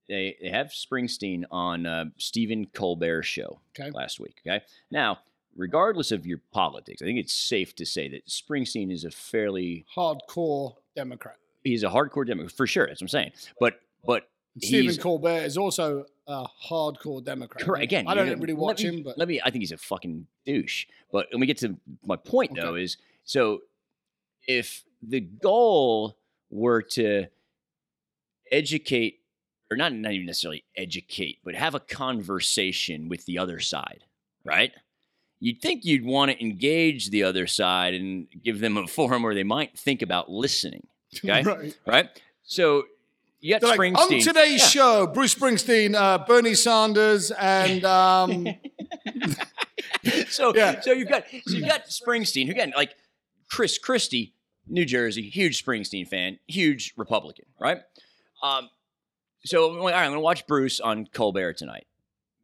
They 0.08 0.36
they 0.40 0.50
have 0.50 0.68
Springsteen 0.68 1.44
on 1.50 1.86
uh, 1.86 2.06
Stephen 2.18 2.66
Colbert 2.72 3.22
show 3.24 3.60
Okay. 3.78 3.90
last 3.90 4.20
week. 4.20 4.36
Okay. 4.46 4.64
Now, 4.90 5.18
regardless 5.56 6.12
of 6.12 6.26
your 6.26 6.40
politics, 6.52 7.02
I 7.02 7.06
think 7.06 7.18
it's 7.18 7.32
safe 7.34 7.74
to 7.76 7.86
say 7.86 8.08
that 8.08 8.26
Springsteen 8.26 8.92
is 8.92 9.04
a 9.04 9.10
fairly 9.10 9.84
Hardcore 9.96 10.76
Democrat. 10.94 11.36
he's 11.64 11.82
a 11.82 11.88
hardcore 11.88 12.26
Democrat 12.26 12.52
for 12.52 12.66
sure. 12.66 12.86
That's 12.86 13.00
what 13.00 13.06
I'm 13.06 13.08
saying. 13.08 13.32
But 13.60 13.80
but 14.06 14.28
Stephen 14.60 14.96
Colbert 14.96 15.42
is 15.44 15.56
also 15.56 16.04
a 16.26 16.46
hardcore 16.68 17.24
Democrat. 17.24 17.64
Correct. 17.64 17.84
Again, 17.84 18.06
I 18.08 18.14
don't 18.14 18.40
really 18.40 18.54
watch 18.54 18.82
me- 18.82 18.88
him, 18.88 19.02
but 19.02 19.16
let 19.18 19.28
me. 19.28 19.40
I 19.44 19.50
think 19.50 19.62
he's 19.62 19.72
a 19.72 19.76
fucking 19.78 20.26
douche. 20.46 20.86
But 21.12 21.28
when 21.30 21.40
we 21.40 21.46
get 21.46 21.58
to 21.58 21.76
my 22.04 22.16
point, 22.16 22.54
though, 22.56 22.74
is 22.74 22.96
so 23.24 23.60
if 24.46 24.84
the 25.02 25.20
goal 25.20 26.16
were 26.50 26.82
to 26.82 27.26
educate, 28.50 29.20
or 29.70 29.76
not 29.76 29.92
not 29.92 30.12
even 30.12 30.26
necessarily 30.26 30.64
educate, 30.76 31.38
but 31.44 31.54
have 31.54 31.74
a 31.74 31.80
conversation 31.80 33.08
with 33.08 33.24
the 33.26 33.38
other 33.38 33.60
side, 33.60 34.04
right? 34.44 34.72
You'd 35.40 35.60
think 35.62 35.84
you'd 35.84 36.04
want 36.04 36.32
to 36.32 36.42
engage 36.42 37.10
the 37.10 37.22
other 37.22 37.46
side 37.46 37.94
and 37.94 38.26
give 38.42 38.58
them 38.60 38.76
a 38.76 38.86
forum 38.88 39.22
where 39.22 39.34
they 39.34 39.44
might 39.44 39.78
think 39.78 40.02
about 40.02 40.30
listening, 40.30 40.86
Okay. 41.24 41.42
right. 41.42 41.78
right? 41.86 42.22
So 42.42 42.84
you 43.40 43.58
got 43.58 43.62
like, 43.62 43.78
Springsteen. 43.78 43.96
on 43.96 44.20
today's 44.20 44.60
Yeah. 44.60 44.66
show, 44.68 45.06
Bruce 45.06 45.34
Springsteen, 45.34 45.94
uh, 45.94 46.18
Bernie 46.26 46.54
Sanders, 46.54 47.30
and 47.30 47.84
um, 47.84 48.46
so 50.28 50.54
Yeah. 50.54 50.80
so 50.80 50.92
you've 50.92 51.08
got 51.08 51.24
so 51.46 51.56
you've 51.56 51.68
got 51.68 51.86
Springsteen 51.86 52.46
who 52.46 52.52
again 52.52 52.72
like 52.76 52.94
Chris 53.50 53.78
Christie, 53.78 54.34
New 54.66 54.84
Jersey, 54.84 55.22
huge 55.28 55.64
Springsteen 55.64 56.06
fan, 56.06 56.38
huge 56.46 56.94
Republican, 56.96 57.46
right? 57.60 57.78
Um, 58.42 58.68
so 59.44 59.78
all 59.78 59.86
right, 59.86 59.94
I'm 59.94 60.06
going 60.10 60.14
to 60.14 60.20
watch 60.20 60.46
Bruce 60.46 60.80
on 60.80 61.06
Colbert 61.06 61.54
tonight. 61.54 61.86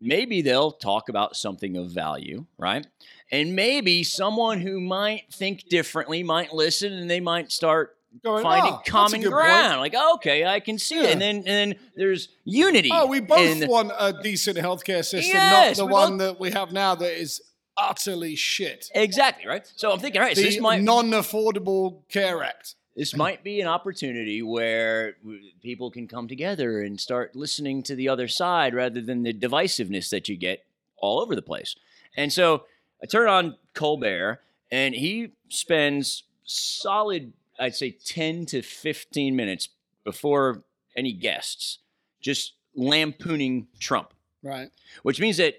Maybe 0.01 0.43
they'll 0.43 0.73
talk 0.73 1.09
about 1.09 1.35
something 1.37 1.77
of 1.77 1.91
value, 1.91 2.47
right? 2.59 2.87
And 3.31 3.55
maybe 3.57 4.03
someone 4.05 4.61
who 4.61 4.81
might 4.81 5.33
think 5.33 5.69
differently 5.69 6.23
might 6.23 6.53
listen, 6.53 6.93
and 6.93 7.11
they 7.11 7.21
might 7.21 7.51
start 7.51 7.94
going, 8.23 8.43
finding 8.43 8.73
"Oh, 8.75 8.83
common 8.87 9.21
ground. 9.23 9.69
point." 9.73 9.81
Like, 9.81 9.95
oh, 9.97 10.15
okay, 10.17 10.45
I 10.47 10.61
can 10.61 10.79
see 10.79 10.99
it, 11.01 11.11
and 11.13 11.21
then 11.21 11.37
and 11.39 11.47
then 11.47 11.75
there's 11.97 12.29
unity. 12.45 12.91
Oh, 12.93 13.07
we 13.07 13.21
both 13.21 13.63
in- 13.63 13.69
want 13.69 13.93
a 13.99 14.13
decent 14.23 14.59
healthcare 14.59 15.05
system, 15.05 15.35
Yes, 15.35 15.79
not 15.79 15.87
the 15.87 15.93
one 15.93 16.19
both- 16.19 16.21
that 16.21 16.41
we 16.41 16.51
have 16.53 16.73
now 16.73 16.95
that 16.95 17.19
is 17.21 17.43
utterly 17.77 18.37
shit. 18.37 18.91
exactly 18.95 19.47
right. 19.49 19.67
So 19.77 19.91
I'm 19.91 19.99
thinking, 19.99 20.21
all 20.21 20.27
right, 20.29 20.37
so 20.37 20.43
this 20.43 20.61
might 20.61 20.81
non-affordable 20.83 22.03
care 22.09 22.43
act. 22.45 22.77
this 22.97 23.17
might 23.17 23.43
be 23.43 23.61
an 23.61 23.67
opportunity 23.67 24.41
where 24.43 25.17
people 25.63 25.91
can 25.91 26.07
come 26.07 26.29
together 26.29 26.81
and 26.83 27.01
start 27.01 27.35
listening 27.35 27.83
to 27.83 27.97
the 27.97 28.09
other 28.09 28.29
side 28.29 28.73
rather 28.75 29.01
than 29.01 29.25
the 29.25 29.33
divisiveness 29.35 30.11
that 30.11 30.29
you 30.29 30.37
get 30.37 30.65
all 30.99 31.21
over 31.21 31.35
the 31.35 31.43
place. 31.43 31.75
And 32.17 32.33
so 32.33 32.65
I 33.03 33.07
turn 33.07 33.29
on 33.29 33.57
Colbert, 33.75 34.41
and 34.71 34.95
he 34.95 35.33
spends 35.49 36.23
solid, 36.45 37.33
I'd 37.59 37.75
say, 37.75 37.91
10 37.93 38.47
to 38.47 38.63
15 38.63 39.35
minutes 39.37 39.69
before 40.05 40.65
any 40.97 41.13
guests 41.13 41.79
just 42.21 42.55
lampooning 42.75 43.69
Trump 43.79 44.13
Right. 44.43 44.69
which 45.03 45.21
means 45.21 45.37
that 45.39 45.55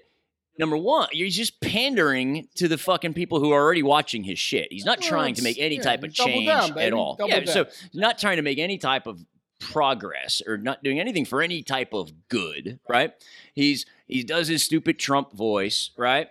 number 0.58 0.76
one, 0.76 1.08
you're 1.12 1.28
just 1.28 1.60
pandering 1.60 2.48
to 2.54 2.68
the 2.68 2.78
fucking 2.78 3.14
people 3.14 3.40
who 3.40 3.50
are 3.52 3.60
already 3.62 3.82
watching 3.82 4.22
his 4.24 4.38
shit. 4.38 4.68
He's 4.72 4.84
not 4.84 5.00
Well, 5.00 5.08
trying 5.08 5.34
to 5.34 5.42
make 5.42 5.58
any 5.58 5.76
yeah, 5.76 5.82
type 5.82 6.02
of 6.04 6.14
change 6.14 6.46
down, 6.46 6.78
at 6.78 6.92
all. 6.92 7.16
double 7.16 7.30
yeah, 7.30 7.40
down. 7.40 7.46
so 7.54 7.66
not 7.92 8.18
trying 8.18 8.36
to 8.36 8.42
make 8.42 8.58
any 8.58 8.78
type 8.78 9.06
of 9.06 9.24
progress 9.58 10.42
or 10.46 10.56
not 10.58 10.82
doing 10.82 11.00
anything 11.00 11.24
for 11.24 11.42
any 11.42 11.62
type 11.62 11.92
of 11.94 12.28
good, 12.28 12.78
right? 12.88 13.12
He's 13.54 13.86
he 14.06 14.22
does 14.22 14.48
his 14.48 14.62
stupid 14.62 14.98
Trump 14.98 15.32
voice, 15.32 15.90
right? 15.96 16.28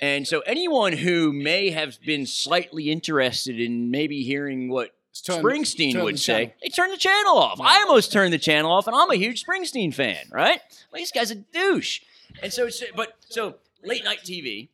And 0.00 0.26
so 0.28 0.40
anyone 0.40 0.92
who 0.94 1.32
may 1.32 1.70
have 1.70 1.98
been 2.06 2.24
slightly 2.24 2.90
interested 2.90 3.60
in 3.60 3.90
maybe 3.90 4.22
hearing 4.22 4.68
what 4.70 4.94
Turned- 5.24 5.44
Springsteen 5.44 5.92
turned 5.92 6.04
would 6.04 6.14
the 6.14 6.18
say, 6.18 6.32
channel. 6.46 6.52
they 6.62 6.68
turn 6.68 6.90
the 6.90 6.96
channel 6.96 7.38
off. 7.38 7.60
I 7.60 7.82
almost 7.82 8.12
turned 8.12 8.32
the 8.32 8.38
channel 8.38 8.70
off, 8.70 8.86
and 8.86 8.94
I'm 8.94 9.10
a 9.10 9.16
huge 9.16 9.44
Springsteen 9.44 9.92
fan, 9.92 10.26
right? 10.30 10.60
Like, 10.92 11.02
this 11.02 11.10
guy's 11.10 11.30
a 11.30 11.34
douche. 11.36 12.00
And 12.42 12.52
so, 12.52 12.66
it's, 12.66 12.82
but 12.94 13.14
so 13.28 13.56
late 13.84 14.04
night 14.04 14.20
TV, 14.24 14.68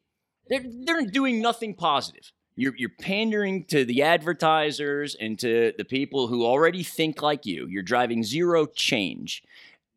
they're 0.49 0.62
they're 0.64 1.07
doing 1.07 1.41
nothing 1.41 1.75
positive. 1.75 2.31
You're 2.57 2.75
you're 2.76 2.93
pandering 3.00 3.64
to 3.67 3.85
the 3.85 4.03
advertisers 4.03 5.14
and 5.14 5.38
to 5.38 5.73
the 5.79 5.85
people 5.85 6.26
who 6.29 6.45
already 6.45 6.83
think 6.83 7.23
like 7.23 7.47
you. 7.47 7.67
You're 7.67 7.83
driving 7.83 8.23
zero 8.23 8.67
change. 8.67 9.43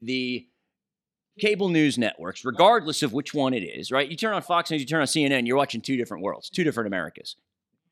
The 0.02 0.48
cable 1.40 1.70
news 1.70 1.98
networks, 1.98 2.46
regardless 2.46 3.04
of 3.04 3.14
which 3.14 3.34
one 3.34 3.54
it 3.54 3.64
is, 3.64 3.92
right? 3.92 4.10
You 4.10 4.16
turn 4.18 4.34
on 4.34 4.42
Fox 4.42 4.72
News, 4.72 4.82
you 4.82 4.88
turn 4.88 5.02
on 5.02 5.08
CNN, 5.08 5.46
you're 5.46 5.58
watching 5.58 5.82
two 5.82 5.98
different 5.98 6.24
worlds, 6.24 6.50
two 6.50 6.64
different 6.64 6.88
Americas. 6.88 7.36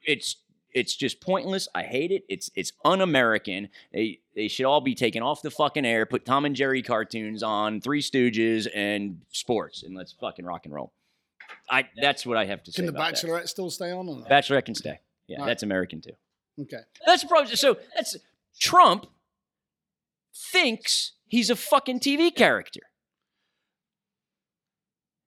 It's 0.03 0.37
it's 0.75 0.95
just 0.95 1.21
pointless. 1.21 1.67
I 1.73 1.81
hate 1.83 2.11
it. 2.11 2.23
It's 2.29 2.51
it's 2.55 2.73
un-American. 2.83 3.69
They 3.91 4.19
they 4.35 4.47
should 4.47 4.65
all 4.65 4.81
be 4.81 4.93
taken 4.93 5.23
off 5.23 5.41
the 5.41 5.49
fucking 5.49 5.85
air. 5.85 6.05
Put 6.05 6.25
Tom 6.25 6.45
and 6.45 6.55
Jerry 6.55 6.83
cartoons 6.83 7.41
on, 7.41 7.81
Three 7.81 8.01
Stooges, 8.01 8.67
and 8.75 9.21
sports, 9.31 9.81
and 9.83 9.95
let's 9.95 10.11
fucking 10.11 10.45
rock 10.45 10.65
and 10.65 10.73
roll. 10.73 10.91
I 11.69 11.85
that's 11.99 12.25
what 12.25 12.37
I 12.37 12.45
have 12.45 12.61
to 12.63 12.71
say. 12.71 12.75
Can 12.75 12.85
the 12.85 12.91
about 12.91 13.15
that. 13.15 13.23
Bachelorette 13.23 13.47
still 13.47 13.71
stay 13.71 13.91
on 13.91 14.07
or 14.07 14.17
not? 14.19 14.29
Bachelorette 14.29 14.65
can 14.65 14.75
stay. 14.75 14.99
Yeah, 15.27 15.39
Right. 15.39 15.47
that's 15.47 15.63
American 15.63 16.01
too. 16.01 16.11
Okay. 16.61 16.81
That's 17.05 17.23
the 17.23 17.27
problem. 17.27 17.55
So 17.55 17.77
that's 17.95 18.15
Trump 18.59 19.07
thinks 20.33 21.13
he's 21.27 21.49
a 21.49 21.55
fucking 21.55 22.01
TV 22.01 22.35
character. 22.35 22.81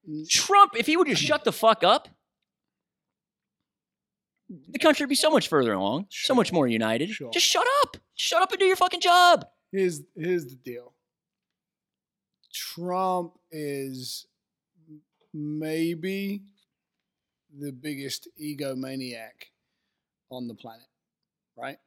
Mm. 0.09 0.29
Trump, 0.29 0.73
if 0.77 0.87
he 0.87 0.97
would 0.97 1.09
just 1.09 1.23
shut 1.23 1.45
the 1.45 1.53
fuck 1.53 1.83
up, 1.83 2.09
the 4.49 4.79
country 4.79 5.05
would 5.05 5.11
be 5.11 5.15
so 5.15 5.31
much 5.31 5.49
further 5.49 5.73
along, 5.73 6.07
so 6.11 6.35
much 6.35 6.53
more 6.53 6.67
united. 6.67 7.11
Sure. 7.11 7.31
Just 7.31 7.47
shut 7.47 7.67
up. 7.83 7.97
Shut 8.15 8.43
up 8.43 8.51
and 8.51 8.59
do 8.59 8.67
your 8.67 8.77
fucking 8.77 9.01
job. 9.01 9.47
Here's 9.71 10.03
here's 10.17 10.47
the 10.47 10.57
deal. 10.57 10.95
Trump 12.53 13.35
is 13.51 14.27
maybe 15.35 16.43
the 17.57 17.73
biggest 17.73 18.29
egomaniac 18.41 19.51
on 20.31 20.49
the 20.49 20.55
planet, 20.55 20.87
right? 21.57 21.79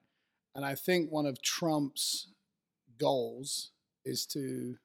And 0.56 0.66
I 0.66 0.76
think 0.76 1.12
one 1.12 1.26
of 1.26 1.42
Trump's 1.42 2.28
goals 3.00 3.72
is 4.06 4.26
to 4.28 4.76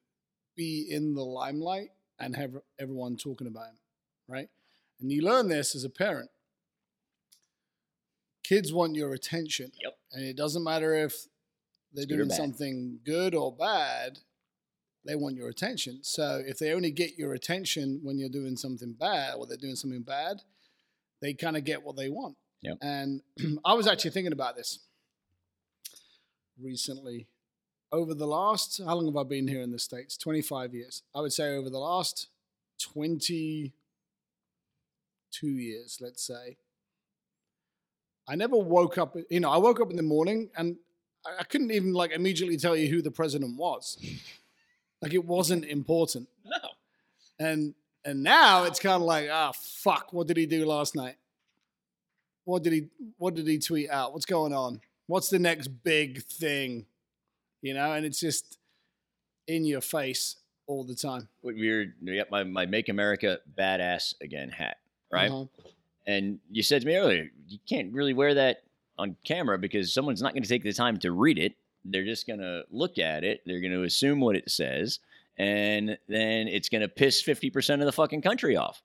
be 0.55 0.87
in 0.89 1.13
the 1.13 1.23
limelight 1.23 1.91
and 2.19 2.35
have 2.35 2.55
everyone 2.79 3.15
talking 3.17 3.47
about 3.47 3.67
him, 3.67 3.77
right? 4.27 4.49
And 4.99 5.11
you 5.11 5.21
learn 5.21 5.49
this 5.49 5.75
as 5.75 5.83
a 5.83 5.89
parent. 5.89 6.29
Kids 8.47 8.71
want 8.71 8.95
your 8.95 9.13
attention. 9.13 9.71
Yep. 9.83 9.97
And 10.13 10.25
it 10.25 10.37
doesn't 10.37 10.63
matter 10.63 10.93
if 10.93 11.13
they're 11.93 12.05
good 12.05 12.17
doing 12.17 12.29
something 12.29 12.99
good 13.05 13.35
or 13.35 13.53
bad, 13.53 14.19
they 15.05 15.15
want 15.15 15.35
your 15.35 15.49
attention. 15.49 15.99
So 16.03 16.41
if 16.45 16.57
they 16.57 16.71
only 16.71 16.91
get 16.91 17.17
your 17.17 17.33
attention 17.33 17.99
when 18.03 18.17
you're 18.17 18.29
doing 18.29 18.55
something 18.55 18.93
bad 18.97 19.35
or 19.37 19.47
they're 19.47 19.57
doing 19.57 19.75
something 19.75 20.03
bad, 20.03 20.43
they 21.21 21.33
kind 21.33 21.57
of 21.57 21.65
get 21.65 21.83
what 21.83 21.97
they 21.97 22.09
want. 22.09 22.37
Yep. 22.61 22.77
And 22.81 23.21
I 23.65 23.73
was 23.73 23.87
actually 23.87 24.11
thinking 24.11 24.33
about 24.33 24.55
this 24.55 24.79
recently. 26.61 27.27
Over 27.91 28.13
the 28.13 28.27
last, 28.27 28.81
how 28.85 28.95
long 28.95 29.07
have 29.07 29.17
I 29.17 29.23
been 29.23 29.47
here 29.47 29.61
in 29.61 29.71
the 29.71 29.79
States? 29.79 30.17
25 30.17 30.73
years. 30.73 31.03
I 31.15 31.21
would 31.21 31.33
say 31.33 31.55
over 31.55 31.69
the 31.69 31.79
last 31.79 32.27
22 32.93 33.71
years, 35.47 35.97
let's 36.01 36.25
say, 36.25 36.57
I 38.27 38.35
never 38.35 38.57
woke 38.57 38.97
up, 38.97 39.15
you 39.29 39.39
know, 39.39 39.49
I 39.49 39.57
woke 39.57 39.79
up 39.79 39.89
in 39.89 39.95
the 39.95 40.03
morning 40.03 40.49
and 40.57 40.77
I 41.25 41.37
I 41.39 41.43
couldn't 41.43 41.71
even 41.71 41.93
like 41.93 42.11
immediately 42.11 42.57
tell 42.57 42.75
you 42.75 42.87
who 42.87 43.01
the 43.01 43.11
president 43.11 43.57
was. 43.57 43.97
Like 45.01 45.13
it 45.13 45.25
wasn't 45.25 45.65
important. 45.65 46.29
No. 46.45 46.69
And 47.39 47.75
and 48.03 48.23
now 48.23 48.63
it's 48.63 48.79
kind 48.79 48.95
of 48.95 49.01
like, 49.01 49.27
ah, 49.29 49.51
fuck, 49.53 50.13
what 50.13 50.27
did 50.27 50.37
he 50.37 50.45
do 50.45 50.65
last 50.65 50.95
night? 50.95 51.17
What 52.45 52.63
did 52.63 52.73
he 52.73 52.87
what 53.17 53.35
did 53.35 53.45
he 53.45 53.59
tweet 53.59 53.89
out? 53.89 54.13
What's 54.13 54.25
going 54.25 54.53
on? 54.53 54.79
What's 55.07 55.29
the 55.29 55.39
next 55.39 55.67
big 55.67 56.23
thing? 56.23 56.85
You 57.61 57.73
know, 57.73 57.91
and 57.91 58.05
it's 58.05 58.19
just 58.19 58.57
in 59.47 59.65
your 59.65 59.81
face 59.81 60.37
all 60.67 60.83
the 60.83 60.95
time. 60.95 61.27
We're 61.41 61.93
yep, 62.01 62.31
my, 62.31 62.43
my 62.43 62.65
Make 62.65 62.89
America 62.89 63.39
Badass 63.57 64.15
Again 64.21 64.49
hat, 64.49 64.77
right? 65.11 65.31
Uh-huh. 65.31 65.45
And 66.07 66.39
you 66.49 66.63
said 66.63 66.81
to 66.81 66.87
me 66.87 66.95
earlier, 66.95 67.29
you 67.47 67.59
can't 67.69 67.93
really 67.93 68.13
wear 68.13 68.33
that 68.33 68.63
on 68.97 69.15
camera 69.25 69.59
because 69.59 69.93
someone's 69.93 70.21
not 70.21 70.33
going 70.33 70.41
to 70.41 70.49
take 70.49 70.63
the 70.63 70.73
time 70.73 70.97
to 70.99 71.11
read 71.11 71.37
it. 71.37 71.53
They're 71.85 72.05
just 72.05 72.25
going 72.25 72.39
to 72.39 72.63
look 72.71 72.97
at 72.97 73.23
it. 73.23 73.41
They're 73.45 73.61
going 73.61 73.73
to 73.73 73.83
assume 73.83 74.19
what 74.21 74.35
it 74.35 74.49
says, 74.49 74.99
and 75.37 75.97
then 76.07 76.47
it's 76.47 76.69
going 76.69 76.81
to 76.81 76.87
piss 76.87 77.21
fifty 77.21 77.49
percent 77.49 77.81
of 77.81 77.85
the 77.85 77.91
fucking 77.91 78.21
country 78.21 78.57
off. 78.57 78.81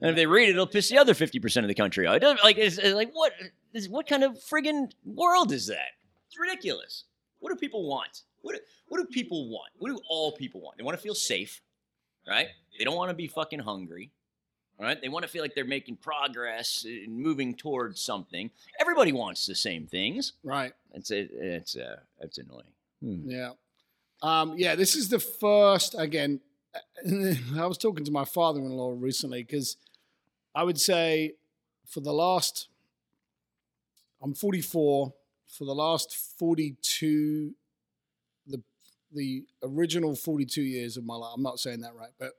And 0.00 0.10
if 0.10 0.16
they 0.16 0.26
read 0.26 0.48
it, 0.48 0.52
it'll 0.52 0.66
piss 0.66 0.90
the 0.90 0.98
other 0.98 1.14
fifty 1.14 1.40
percent 1.40 1.64
of 1.64 1.68
the 1.68 1.74
country 1.74 2.06
off. 2.06 2.16
It 2.16 2.20
doesn't, 2.20 2.44
like, 2.44 2.58
it's, 2.58 2.78
it's 2.78 2.94
like 2.94 3.10
what? 3.12 3.32
Is, 3.72 3.88
what 3.88 4.06
kind 4.06 4.24
of 4.24 4.32
friggin' 4.34 4.90
world 5.04 5.52
is 5.52 5.66
that? 5.68 5.94
It's 6.28 6.38
ridiculous. 6.38 7.04
What 7.40 7.50
do 7.50 7.56
people 7.56 7.88
want? 7.88 8.22
What 8.42 8.54
do, 8.54 8.60
what 8.88 8.98
do 8.98 9.06
people 9.06 9.48
want? 9.48 9.72
What 9.78 9.88
do 9.88 10.00
all 10.08 10.32
people 10.32 10.60
want? 10.60 10.78
They 10.78 10.84
want 10.84 10.96
to 10.96 11.02
feel 11.02 11.14
safe, 11.14 11.62
right? 12.28 12.48
They 12.78 12.84
don't 12.84 12.96
want 12.96 13.10
to 13.10 13.14
be 13.14 13.26
fucking 13.26 13.60
hungry. 13.60 14.10
Right? 14.78 15.00
They 15.00 15.08
want 15.08 15.24
to 15.24 15.30
feel 15.30 15.42
like 15.42 15.54
they're 15.54 15.64
making 15.64 15.96
progress 15.96 16.84
and 16.84 17.16
moving 17.18 17.54
towards 17.54 18.00
something. 18.00 18.50
Everybody 18.78 19.10
wants 19.12 19.46
the 19.46 19.54
same 19.54 19.86
things. 19.86 20.34
Right. 20.44 20.74
It's 20.92 21.10
it, 21.10 21.30
it's 21.32 21.76
uh, 21.76 21.96
it's 22.20 22.36
annoying. 22.36 22.64
Hmm. 23.00 23.30
Yeah. 23.30 23.50
Um, 24.22 24.54
yeah, 24.56 24.74
this 24.74 24.96
is 24.96 25.08
the 25.08 25.18
first, 25.18 25.94
again, 25.98 26.40
I 27.56 27.66
was 27.66 27.78
talking 27.78 28.04
to 28.04 28.10
my 28.10 28.24
father 28.24 28.60
in 28.60 28.70
law 28.70 28.94
recently 28.98 29.42
because 29.42 29.76
I 30.54 30.62
would 30.62 30.80
say 30.80 31.34
for 31.86 32.00
the 32.00 32.12
last, 32.12 32.68
I'm 34.22 34.34
44, 34.34 35.12
for 35.46 35.64
the 35.64 35.74
last 35.74 36.16
42, 36.38 37.54
the, 38.46 38.62
the 39.12 39.44
original 39.62 40.16
42 40.16 40.62
years 40.62 40.96
of 40.96 41.04
my 41.04 41.14
life, 41.14 41.32
I'm 41.36 41.42
not 41.42 41.58
saying 41.58 41.80
that 41.80 41.94
right, 41.94 42.10
but 42.18 42.32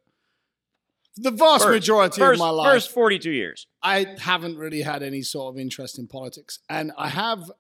the 1.18 1.32
vast 1.32 1.64
First- 1.66 1.74
majority 1.74 2.20
First, 2.22 2.40
of 2.40 2.40
my 2.40 2.50
life. 2.50 2.74
first 2.74 2.92
forty 2.92 3.20
two 3.20 3.32
years. 3.32 3.68
I 3.84 4.06
haven't 4.20 4.58
really 4.58 4.82
had 4.82 5.04
any 5.04 5.22
sort 5.22 5.54
of 5.54 5.60
interest 5.60 5.98
in 6.00 6.08
politics. 6.08 6.60
And 6.70 6.92
I 6.98 7.10
have 7.10 7.52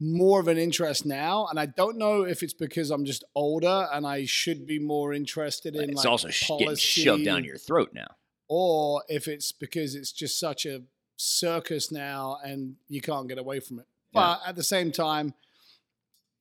more 0.00 0.40
of 0.40 0.48
an 0.48 0.58
interest 0.58 1.06
now. 1.06 1.46
And 1.46 1.58
I 1.58 1.66
don't 1.66 1.96
know 1.96 2.22
if 2.22 2.42
it's 2.42 2.52
because 2.52 2.90
I'm 2.90 3.04
just 3.06 3.24
older 3.34 3.88
and 3.92 4.06
I 4.06 4.26
should 4.26 4.66
be 4.66 4.78
more 4.78 5.14
interested 5.14 5.74
in 5.74 5.90
It's 5.90 6.04
like 6.04 6.06
also 6.06 6.28
getting 6.58 6.76
shoved 6.76 7.24
down 7.24 7.44
your 7.44 7.56
throat 7.56 7.90
now. 7.94 8.08
or 8.48 9.02
if 9.08 9.26
it's 9.26 9.52
because 9.52 9.94
it's 9.94 10.12
just 10.12 10.38
such 10.38 10.66
a 10.66 10.82
circus 11.16 11.90
now 11.90 12.38
and 12.44 12.76
you 12.88 13.00
can't 13.00 13.26
get 13.26 13.38
away 13.38 13.58
from 13.60 13.78
it. 13.80 13.86
But 14.12 14.40
at 14.46 14.54
the 14.56 14.62
same 14.62 14.92
time, 14.92 15.34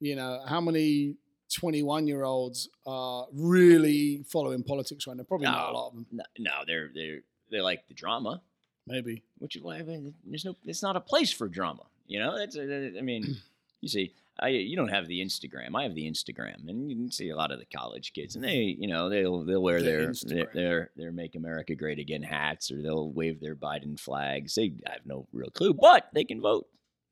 you 0.02 0.16
know, 0.16 0.42
how 0.48 0.60
many 0.62 1.16
21 1.56 2.08
year 2.08 2.24
olds 2.24 2.70
are 2.86 3.28
really 3.34 4.24
following 4.28 4.64
politics 4.64 5.08
right 5.08 5.18
now? 5.18 5.24
Probably 5.24 5.46
not 5.46 5.70
a 5.70 5.74
No. 5.74 5.80
lot 5.80 5.88
of 5.90 5.94
them. 5.96 6.06
No, 6.12 6.24
no 6.40 6.52
they're 6.68 6.90
they're 6.94 7.20
they 7.52 7.62
like 7.62 7.88
the 7.88 7.94
drama, 7.94 8.42
Maybe. 8.88 9.24
which 9.40 9.56
is 9.56 9.62
why 9.64 9.78
I 9.78 9.84
mean, 9.84 10.14
there's 10.26 10.46
no. 10.46 10.56
It's 10.66 10.82
not 10.84 10.96
a 10.96 11.02
place 11.02 11.32
for 11.32 11.48
drama. 11.48 11.84
You 12.08 12.20
know, 12.20 12.38
that's. 12.38 12.56
uh, 12.58 12.90
I 12.98 13.02
mean, 13.02 13.38
you 13.82 13.90
see, 13.90 14.14
I 14.40 14.50
you 14.50 14.76
don't 14.76 14.90
have 14.90 15.08
the 15.08 15.22
Instagram. 15.22 15.76
I 15.76 15.84
have 15.84 15.96
the 15.96 16.10
Instagram, 16.10 16.68
and 16.68 16.90
you 16.90 16.96
can 16.98 17.12
see 17.12 17.30
a 17.30 17.36
lot 17.36 17.52
of 17.52 17.60
the 17.60 17.66
college 17.66 18.14
kids, 18.14 18.36
and 18.36 18.44
they, 18.44 18.76
you 18.78 18.88
know, 18.88 19.10
they'll 19.10 19.44
they'll 19.46 19.62
wear 19.62 19.80
The 19.80 19.86
their 19.86 20.14
their, 20.24 20.48
their 20.54 20.90
their 20.96 21.12
"Make 21.12 21.36
America 21.36 21.74
Great 21.76 22.00
Again" 22.00 22.24
hats, 22.24 22.72
or 22.72 22.82
they'll 22.82 23.10
wave 23.12 23.40
their 23.40 23.56
Biden 23.56 24.00
flags. 24.00 24.56
They 24.56 24.74
I 24.88 24.94
have 24.94 25.06
no 25.06 25.28
real 25.32 25.50
clue, 25.52 25.74
but 25.74 26.10
they 26.14 26.24
can 26.26 26.42
vote. 26.42 26.68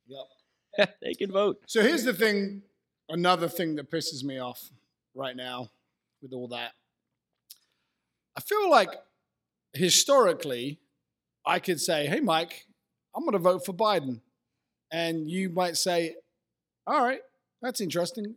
Yep. 0.08 0.90
they 1.02 1.14
can 1.14 1.32
vote. 1.32 1.62
So 1.68 1.82
here's 1.82 2.04
the 2.04 2.14
thing 2.14 2.64
another 3.10 3.48
thing 3.48 3.76
that 3.76 3.92
pisses 3.92 4.24
me 4.24 4.40
off 4.40 4.70
right 5.16 5.36
now 5.36 5.70
with 6.22 6.34
all 6.34 6.48
that. 6.50 6.72
I 8.36 8.42
feel 8.42 8.70
like 8.70 8.90
historically, 9.74 10.80
I 11.46 11.60
could 11.60 11.80
say, 11.80 12.08
hey, 12.08 12.20
Mike, 12.20 12.66
I'm 13.16 13.24
going 13.24 13.34
to 13.34 13.40
vote 13.40 13.66
for 13.66 13.74
Biden. 13.74 14.22
And 14.92 15.30
you 15.30 15.50
might 15.50 15.78
say, 15.78 16.16
all 16.88 17.04
right, 17.04 17.22
that's 17.62 17.82
interesting. 17.82 18.36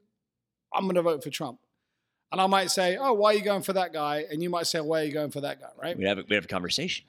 I'm 0.74 0.84
going 0.84 0.96
to 0.96 1.02
vote 1.02 1.22
for 1.22 1.30
Trump. 1.30 1.58
And 2.32 2.40
I 2.40 2.46
might 2.46 2.70
say, 2.70 2.96
oh, 2.96 3.12
why 3.12 3.32
are 3.32 3.34
you 3.34 3.44
going 3.44 3.62
for 3.62 3.72
that 3.74 3.92
guy? 3.92 4.24
And 4.30 4.42
you 4.42 4.50
might 4.50 4.66
say, 4.66 4.80
why 4.80 5.02
are 5.02 5.04
you 5.04 5.12
going 5.12 5.30
for 5.30 5.40
that 5.42 5.60
guy, 5.60 5.68
right? 5.80 5.96
We 5.96 6.04
have 6.04 6.18
a, 6.18 6.24
we 6.28 6.34
have 6.34 6.44
a 6.44 6.48
conversation. 6.48 7.06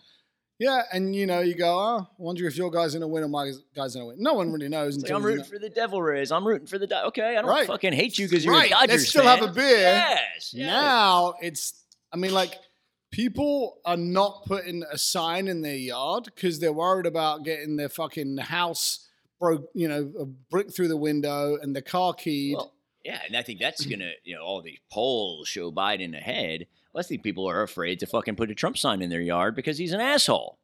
Yeah, 0.59 0.81
and 0.91 1.15
you 1.15 1.27
know, 1.27 1.41
you 1.41 1.55
go, 1.55 1.77
oh, 1.79 1.99
I 2.09 2.15
wonder 2.17 2.47
if 2.47 2.57
your 2.57 2.71
guy's 2.71 2.93
gonna 2.93 3.07
win 3.07 3.23
or 3.23 3.27
my 3.27 3.51
guy's 3.75 3.93
gonna 3.93 4.07
win. 4.07 4.15
No 4.19 4.33
one 4.33 4.51
really 4.51 4.69
knows. 4.69 4.97
Like, 4.97 5.11
I'm 5.11 5.21
rooting 5.23 5.45
for 5.45 5.59
the 5.59 5.69
Devil 5.69 6.01
Rays. 6.01 6.31
I'm 6.31 6.47
rooting 6.47 6.65
for 6.67 6.79
the. 6.79 6.87
Di- 6.87 7.03
okay, 7.05 7.37
I 7.37 7.41
don't 7.41 7.45
Right. 7.51 7.67
fucking 7.67 7.93
hate 7.93 8.17
you 8.17 8.27
because 8.27 8.43
you're 8.43 8.53
Right, 8.55 8.71
a 8.71 8.73
Dodgers 8.73 8.89
let's 8.89 9.09
still 9.09 9.23
fan. 9.23 9.37
have 9.39 9.49
a 9.49 9.53
beer. 9.53 9.65
Yes. 9.77 10.53
yes. 10.53 10.65
Now 10.67 11.35
it's, 11.41 11.83
I 12.11 12.17
mean, 12.17 12.33
like 12.33 12.55
people 13.11 13.77
are 13.85 13.97
not 13.97 14.45
putting 14.45 14.83
a 14.91 14.97
sign 14.97 15.47
in 15.47 15.61
their 15.61 15.75
yard 15.75 16.25
because 16.25 16.59
they're 16.59 16.73
worried 16.73 17.05
about 17.05 17.43
getting 17.43 17.75
their 17.77 17.89
fucking 17.89 18.37
house 18.37 19.07
broke, 19.39 19.69
you 19.75 19.87
know, 19.87 20.11
a 20.19 20.25
brick 20.25 20.73
through 20.73 20.87
the 20.87 20.97
window 20.97 21.57
and 21.61 21.75
the 21.75 21.81
car 21.83 22.13
keyed. 22.13 22.55
Well, 22.55 22.73
yeah, 23.05 23.21
and 23.27 23.37
I 23.37 23.43
think 23.43 23.59
that's 23.59 23.85
gonna, 23.85 24.11
you 24.23 24.35
know, 24.35 24.41
all 24.41 24.61
these 24.63 24.79
polls 24.91 25.47
show 25.47 25.71
Biden 25.71 26.17
ahead. 26.17 26.65
I 26.97 27.03
think 27.03 27.23
people 27.23 27.47
are 27.47 27.61
afraid 27.61 27.99
to 27.99 28.07
fucking 28.07 28.35
put 28.35 28.51
a 28.51 28.55
Trump 28.55 28.77
sign 28.77 29.01
in 29.01 29.09
their 29.09 29.21
yard 29.21 29.55
because 29.55 29.77
he's 29.77 29.93
an 29.93 30.01
asshole. 30.01 30.57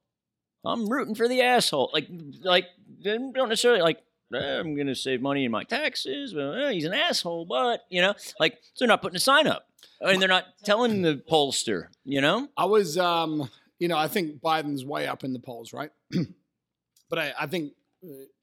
I'm 0.66 0.88
rooting 0.88 1.16
for 1.16 1.28
the 1.28 1.42
asshole. 1.42 1.92
Like, 1.94 2.08
like 2.42 2.68
don't 3.02 3.34
necessarily 3.50 3.82
like. 3.82 4.00
"Eh, 4.34 4.60
I'm 4.60 4.76
gonna 4.76 4.96
save 4.96 5.22
money 5.22 5.46
in 5.46 5.52
my 5.52 5.64
taxes. 5.64 6.34
Well, 6.34 6.54
eh, 6.54 6.72
he's 6.72 6.86
an 6.86 6.94
asshole, 6.94 7.46
but 7.46 7.86
you 7.90 8.02
know, 8.02 8.14
like 8.40 8.54
so 8.74 8.86
they're 8.86 8.88
not 8.88 9.02
putting 9.02 9.18
a 9.18 9.20
sign 9.20 9.46
up, 9.46 9.68
I 10.04 10.12
mean, 10.12 10.20
they're 10.20 10.30
not 10.30 10.46
telling 10.64 11.02
the 11.02 11.22
pollster. 11.30 11.88
You 12.04 12.22
know, 12.22 12.48
I 12.58 12.66
was, 12.66 12.98
um, 12.98 13.50
you 13.80 13.88
know, 13.88 13.98
I 13.98 14.08
think 14.08 14.42
Biden's 14.42 14.86
way 14.86 15.08
up 15.08 15.24
in 15.24 15.34
the 15.34 15.40
polls, 15.40 15.74
right? 15.74 15.92
but 17.10 17.20
I, 17.20 17.34
I 17.42 17.48
think 17.48 17.74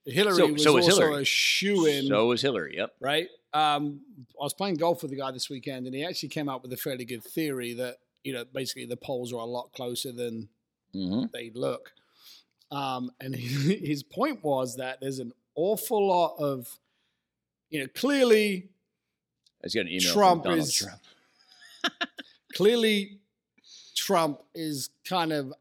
Hillary 0.07 0.37
So- 0.37 0.53
was 0.53 0.63
so 0.63 0.77
also 0.77 1.01
Hillary. 1.03 1.23
a 1.23 1.25
shoe 1.25 1.87
in. 1.87 2.07
so 2.07 2.27
was 2.27 2.43
Hillary. 2.43 2.77
Yep. 2.77 2.95
right? 3.01 3.29
Um, 3.53 4.01
I 4.41 4.45
was 4.45 4.55
playing 4.55 4.77
golf 4.77 5.03
with 5.03 5.13
a 5.13 5.17
guy 5.17 5.31
this 5.33 5.51
weekend, 5.51 5.87
and 5.87 5.95
he 5.95 6.05
actually 6.05 6.29
came 6.29 6.49
up 6.49 6.63
with 6.63 6.73
a 6.73 6.77
fairly 6.77 7.05
good 7.05 7.25
theory 7.25 7.73
that 7.75 7.97
you 8.23 8.33
know 8.33 8.45
basically 8.45 8.87
the 8.87 8.97
polls 8.97 9.33
are 9.33 9.41
a 9.41 9.45
lot 9.45 9.73
closer 9.73 10.13
than 10.13 10.49
hmm 10.93 11.25
they 11.33 11.51
look. 11.55 11.93
Um, 12.71 13.11
and 13.21 13.35
he, 13.35 13.75
his 13.87 14.03
point 14.03 14.45
was 14.45 14.77
that 14.77 15.01
there's 15.01 15.19
an 15.19 15.33
awful 15.57 16.07
lot 16.09 16.37
of, 16.39 16.79
you 17.69 17.81
know, 17.81 17.89
clearly, 17.95 18.69
I 19.63 19.67
just 19.67 19.75
got 19.75 19.81
an 19.83 19.89
email 19.89 20.13
Trump 20.13 20.47
is- 20.47 20.75
Trump. 20.75 21.01
clearly, 22.55 23.19
Trump 23.97 24.41
is 24.55 24.91
kind 25.05 25.33
of 25.33 25.53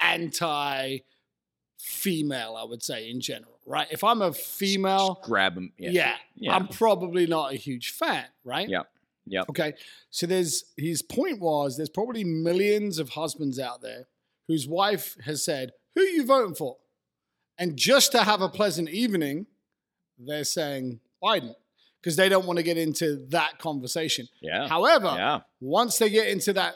anti 0.00 0.98
female, 1.84 2.56
I 2.58 2.64
would 2.64 2.82
say 2.82 3.10
in 3.10 3.20
general, 3.20 3.58
right? 3.66 3.86
If 3.90 4.02
I'm 4.02 4.22
a 4.22 4.32
female, 4.32 5.16
Just 5.16 5.28
grab 5.28 5.54
them. 5.54 5.72
Yeah. 5.76 5.90
yeah, 5.90 6.16
Yeah. 6.34 6.56
I'm 6.56 6.68
probably 6.68 7.26
not 7.26 7.52
a 7.52 7.56
huge 7.56 7.90
fan, 7.90 8.24
right? 8.42 8.68
Yeah, 8.68 8.82
Yep. 9.26 9.50
Okay. 9.50 9.74
So 10.10 10.26
there's 10.26 10.64
his 10.76 11.02
point 11.02 11.40
was 11.40 11.76
there's 11.76 11.90
probably 11.90 12.24
millions 12.24 12.98
of 12.98 13.10
husbands 13.10 13.58
out 13.58 13.82
there 13.82 14.06
whose 14.48 14.66
wife 14.66 15.16
has 15.24 15.44
said, 15.44 15.72
Who 15.94 16.02
are 16.02 16.04
you 16.04 16.24
voting 16.24 16.54
for? 16.54 16.78
And 17.58 17.76
just 17.76 18.12
to 18.12 18.24
have 18.24 18.40
a 18.40 18.48
pleasant 18.48 18.90
evening, 18.90 19.46
they're 20.18 20.44
saying 20.44 21.00
Biden 21.22 21.54
because 22.00 22.16
they 22.16 22.28
don't 22.28 22.46
want 22.46 22.58
to 22.58 22.62
get 22.62 22.76
into 22.76 23.26
that 23.28 23.58
conversation. 23.58 24.28
Yeah. 24.40 24.68
However, 24.68 25.14
yeah. 25.16 25.40
once 25.60 25.98
they 25.98 26.10
get 26.10 26.28
into 26.28 26.52
that 26.54 26.74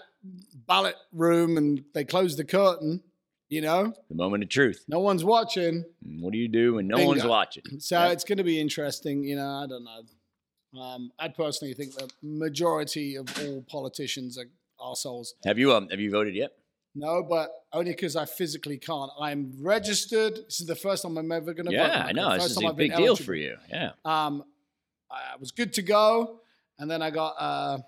ballot 0.66 0.96
room 1.12 1.56
and 1.56 1.84
they 1.94 2.04
close 2.04 2.36
the 2.36 2.44
curtain, 2.44 3.02
you 3.48 3.60
know, 3.60 3.92
The 4.08 4.14
moment 4.14 4.42
of 4.44 4.48
truth. 4.50 4.84
no 4.88 5.00
one's 5.00 5.24
watching. 5.24 5.84
What 6.20 6.32
do 6.32 6.38
you 6.38 6.48
do 6.48 6.74
when 6.74 6.86
no 6.88 7.04
one's 7.06 7.24
watching? 7.24 7.62
So 7.78 7.98
Yep. 8.02 8.12
it's 8.12 8.24
going 8.24 8.38
to 8.38 8.44
be 8.44 8.60
interesting. 8.60 9.24
You 9.24 9.36
know, 9.36 9.48
I 9.48 9.66
don't 9.66 9.84
know. 9.84 10.80
Um, 10.80 11.12
I 11.18 11.28
personally 11.28 11.72
think 11.74 11.94
the 11.94 12.10
majority 12.22 13.16
of 13.16 13.26
all 13.42 13.62
politicians 13.68 14.36
are 14.38 14.44
assholes. 14.80 15.34
Have 15.46 15.58
you 15.58 15.72
um 15.72 15.88
have 15.88 15.98
you 16.00 16.10
voted 16.10 16.34
yet? 16.34 16.50
No, 16.94 17.22
but 17.22 17.50
only 17.72 17.92
because 17.92 18.16
I 18.16 18.24
physically 18.26 18.76
can't. 18.76 19.10
I'm 19.20 19.52
registered. 19.60 20.34
This 20.36 20.60
is 20.60 20.66
the 20.66 20.74
first 20.74 21.02
time 21.04 21.16
I'm 21.16 21.30
ever 21.32 21.54
going 21.54 21.66
to 21.66 21.70
vote. 21.72 21.76
Yeah, 21.76 22.04
I 22.06 22.12
know. 22.12 22.34
This 22.34 22.46
is 22.50 22.60
a 22.62 22.66
I've 22.66 22.76
big 22.76 22.90
deal 22.90 23.06
eligible. 23.06 23.24
for 23.26 23.34
you. 23.34 23.56
Yeah. 23.70 23.92
Um, 24.04 24.44
I 25.10 25.36
was 25.38 25.52
good 25.52 25.72
to 25.74 25.82
go, 25.82 26.40
and 26.78 26.90
then 26.90 27.00
I 27.00 27.10
got 27.10 27.34
a, 27.40 27.84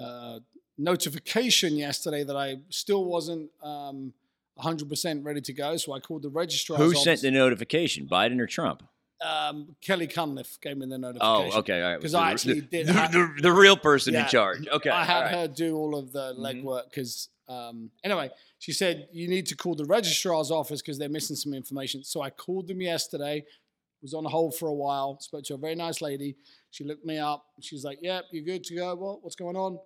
a 0.00 0.40
notification 0.78 1.76
yesterday 1.76 2.24
that 2.24 2.36
I 2.36 2.56
still 2.70 3.04
wasn't 3.04 3.50
um, 3.62 4.12
100% 4.58 5.24
ready 5.24 5.40
to 5.42 5.52
go. 5.52 5.76
So 5.76 5.92
I 5.92 6.00
called 6.00 6.22
the 6.22 6.28
registrar's 6.30 6.78
Who 6.80 6.90
office. 6.90 7.04
sent 7.04 7.20
the 7.22 7.30
notification? 7.30 8.06
Biden 8.06 8.40
or 8.40 8.46
Trump? 8.46 8.82
um, 9.20 9.74
Kelly 9.80 10.06
Cunliffe 10.06 10.60
gave 10.60 10.76
me 10.76 10.86
the 10.86 10.96
notification. 10.96 11.50
Oh, 11.52 11.58
okay. 11.58 11.82
All 11.82 11.96
right. 11.98 12.14
I 12.14 12.30
actually 12.30 12.60
the, 12.60 12.66
did 12.68 12.86
the, 12.86 12.92
the, 12.92 13.42
the 13.42 13.52
real 13.52 13.76
person 13.76 14.14
Yeah. 14.14 14.22
in 14.22 14.28
charge. 14.28 14.68
Okay. 14.68 14.90
I 14.90 15.02
had 15.04 15.20
right. 15.22 15.30
her 15.32 15.48
do 15.48 15.76
all 15.76 15.96
of 15.98 16.12
the 16.12 16.34
Mhm. 16.34 16.38
legwork 16.38 16.84
because, 16.84 17.28
um, 17.48 17.90
anyway, 18.04 18.30
she 18.60 18.72
said 18.72 19.08
you 19.12 19.26
need 19.26 19.46
to 19.46 19.56
call 19.56 19.74
the 19.74 19.84
registrar's 19.86 20.52
office 20.52 20.80
because 20.80 20.98
they're 20.98 21.08
missing 21.08 21.34
some 21.34 21.52
information. 21.52 22.04
So 22.04 22.20
I 22.22 22.30
called 22.30 22.68
them 22.68 22.80
yesterday, 22.80 23.44
was 24.02 24.14
on 24.14 24.24
hold 24.24 24.54
for 24.54 24.68
a 24.68 24.72
while, 24.74 25.18
spoke 25.18 25.42
to 25.46 25.54
a 25.54 25.58
very 25.58 25.74
nice 25.74 26.00
lady. 26.00 26.36
She 26.70 26.84
looked 26.84 27.04
me 27.04 27.18
up. 27.18 27.44
She's 27.60 27.84
like, 27.84 27.98
"Yep, 28.00 28.26
you're 28.30 28.44
good 28.44 28.62
to 28.64 28.74
go. 28.76 28.94
What? 28.94 29.24
What's 29.24 29.34
going 29.34 29.56
on?" 29.56 29.80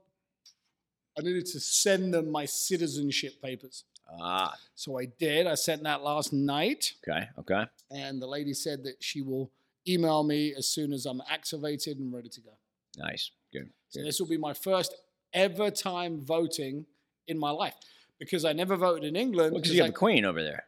I 1.18 1.22
needed 1.22 1.46
to 1.46 1.60
send 1.60 2.14
them 2.14 2.30
my 2.30 2.44
citizenship 2.46 3.40
papers, 3.42 3.84
Ah. 4.20 4.56
so 4.74 4.98
I 4.98 5.06
did. 5.06 5.46
I 5.46 5.54
sent 5.54 5.82
that 5.84 6.02
last 6.02 6.32
night, 6.32 6.94
Okay. 7.08 7.28
Okay. 7.38 7.64
and 7.90 8.20
the 8.20 8.26
lady 8.26 8.54
said 8.54 8.82
that 8.84 8.96
she 9.02 9.20
will 9.22 9.50
email 9.86 10.22
me 10.22 10.54
as 10.54 10.68
soon 10.68 10.92
as 10.92 11.06
I'm 11.06 11.20
activated 11.28 11.98
and 11.98 12.12
ready 12.12 12.28
to 12.30 12.40
go. 12.40 12.50
Nice. 12.96 13.30
Good. 13.52 13.70
So 13.90 14.00
Good. 14.00 14.06
this 14.08 14.20
will 14.20 14.28
be 14.28 14.36
my 14.38 14.52
first 14.54 14.94
ever 15.32 15.70
time 15.70 16.20
voting 16.24 16.86
in 17.26 17.38
my 17.38 17.50
life 17.50 17.74
because 18.18 18.44
I 18.44 18.52
never 18.52 18.76
voted 18.76 19.04
in 19.04 19.16
England. 19.16 19.54
Because 19.54 19.68
'cause 19.68 19.74
you 19.76 19.82
have 19.82 19.90
I- 19.90 19.96
a 19.96 19.96
queen 19.96 20.24
over 20.24 20.42
there. 20.42 20.66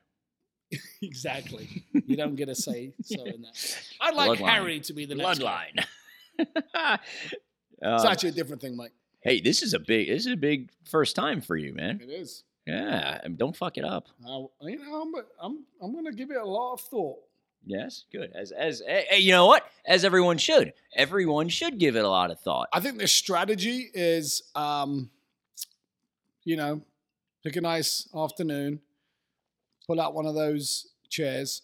exactly. 1.02 1.84
You 2.06 2.16
don't 2.16 2.34
get 2.36 2.50
a 2.50 2.54
say 2.54 2.92
so 3.02 3.24
in 3.24 3.42
that. 3.42 3.56
I'd 4.00 4.14
like 4.14 4.38
Bloodline. 4.38 4.48
Harry 4.50 4.80
to 4.80 4.92
be 4.92 5.06
the 5.06 5.14
next. 5.14 5.38
Bloodline. 5.40 5.84
It's 7.86 8.04
actually 8.04 8.30
a 8.30 8.32
different 8.32 8.62
thing, 8.62 8.76
Mike. 8.76 8.92
Hey, 9.24 9.40
this 9.40 9.62
is 9.62 9.74
a 9.74 9.78
big. 9.78 10.08
This 10.08 10.26
is 10.26 10.32
a 10.32 10.36
big 10.36 10.70
first 10.84 11.16
time 11.16 11.40
for 11.40 11.56
you, 11.56 11.74
man. 11.74 12.00
It 12.02 12.10
is. 12.10 12.44
Yeah. 12.66 13.20
and 13.22 13.36
Don't 13.36 13.56
fuck 13.56 13.76
it 13.76 13.84
up. 13.84 14.06
Uh, 14.26 14.44
you 14.62 14.78
know, 14.78 15.02
I'm, 15.02 15.12
I'm, 15.42 15.64
I'm 15.82 15.92
going 15.92 16.06
to 16.06 16.12
give 16.12 16.30
it 16.30 16.36
a 16.38 16.44
lot 16.46 16.74
of 16.74 16.80
thought. 16.80 17.18
Yes. 17.66 18.04
Good. 18.12 18.30
As 18.34 18.52
as 18.52 18.82
hey, 18.86 19.18
you 19.18 19.32
know 19.32 19.46
what? 19.46 19.66
As 19.86 20.04
everyone 20.04 20.38
should. 20.38 20.72
Everyone 20.94 21.48
should 21.48 21.78
give 21.78 21.96
it 21.96 22.04
a 22.04 22.08
lot 22.08 22.30
of 22.30 22.38
thought. 22.40 22.68
I 22.72 22.80
think 22.80 22.98
the 22.98 23.08
strategy 23.08 23.90
is, 23.94 24.42
um, 24.54 25.10
you 26.44 26.56
know, 26.56 26.82
pick 27.42 27.56
a 27.56 27.60
nice 27.62 28.06
afternoon, 28.14 28.80
pull 29.86 29.98
out 30.00 30.14
one 30.14 30.26
of 30.26 30.34
those 30.34 30.88
chairs 31.08 31.62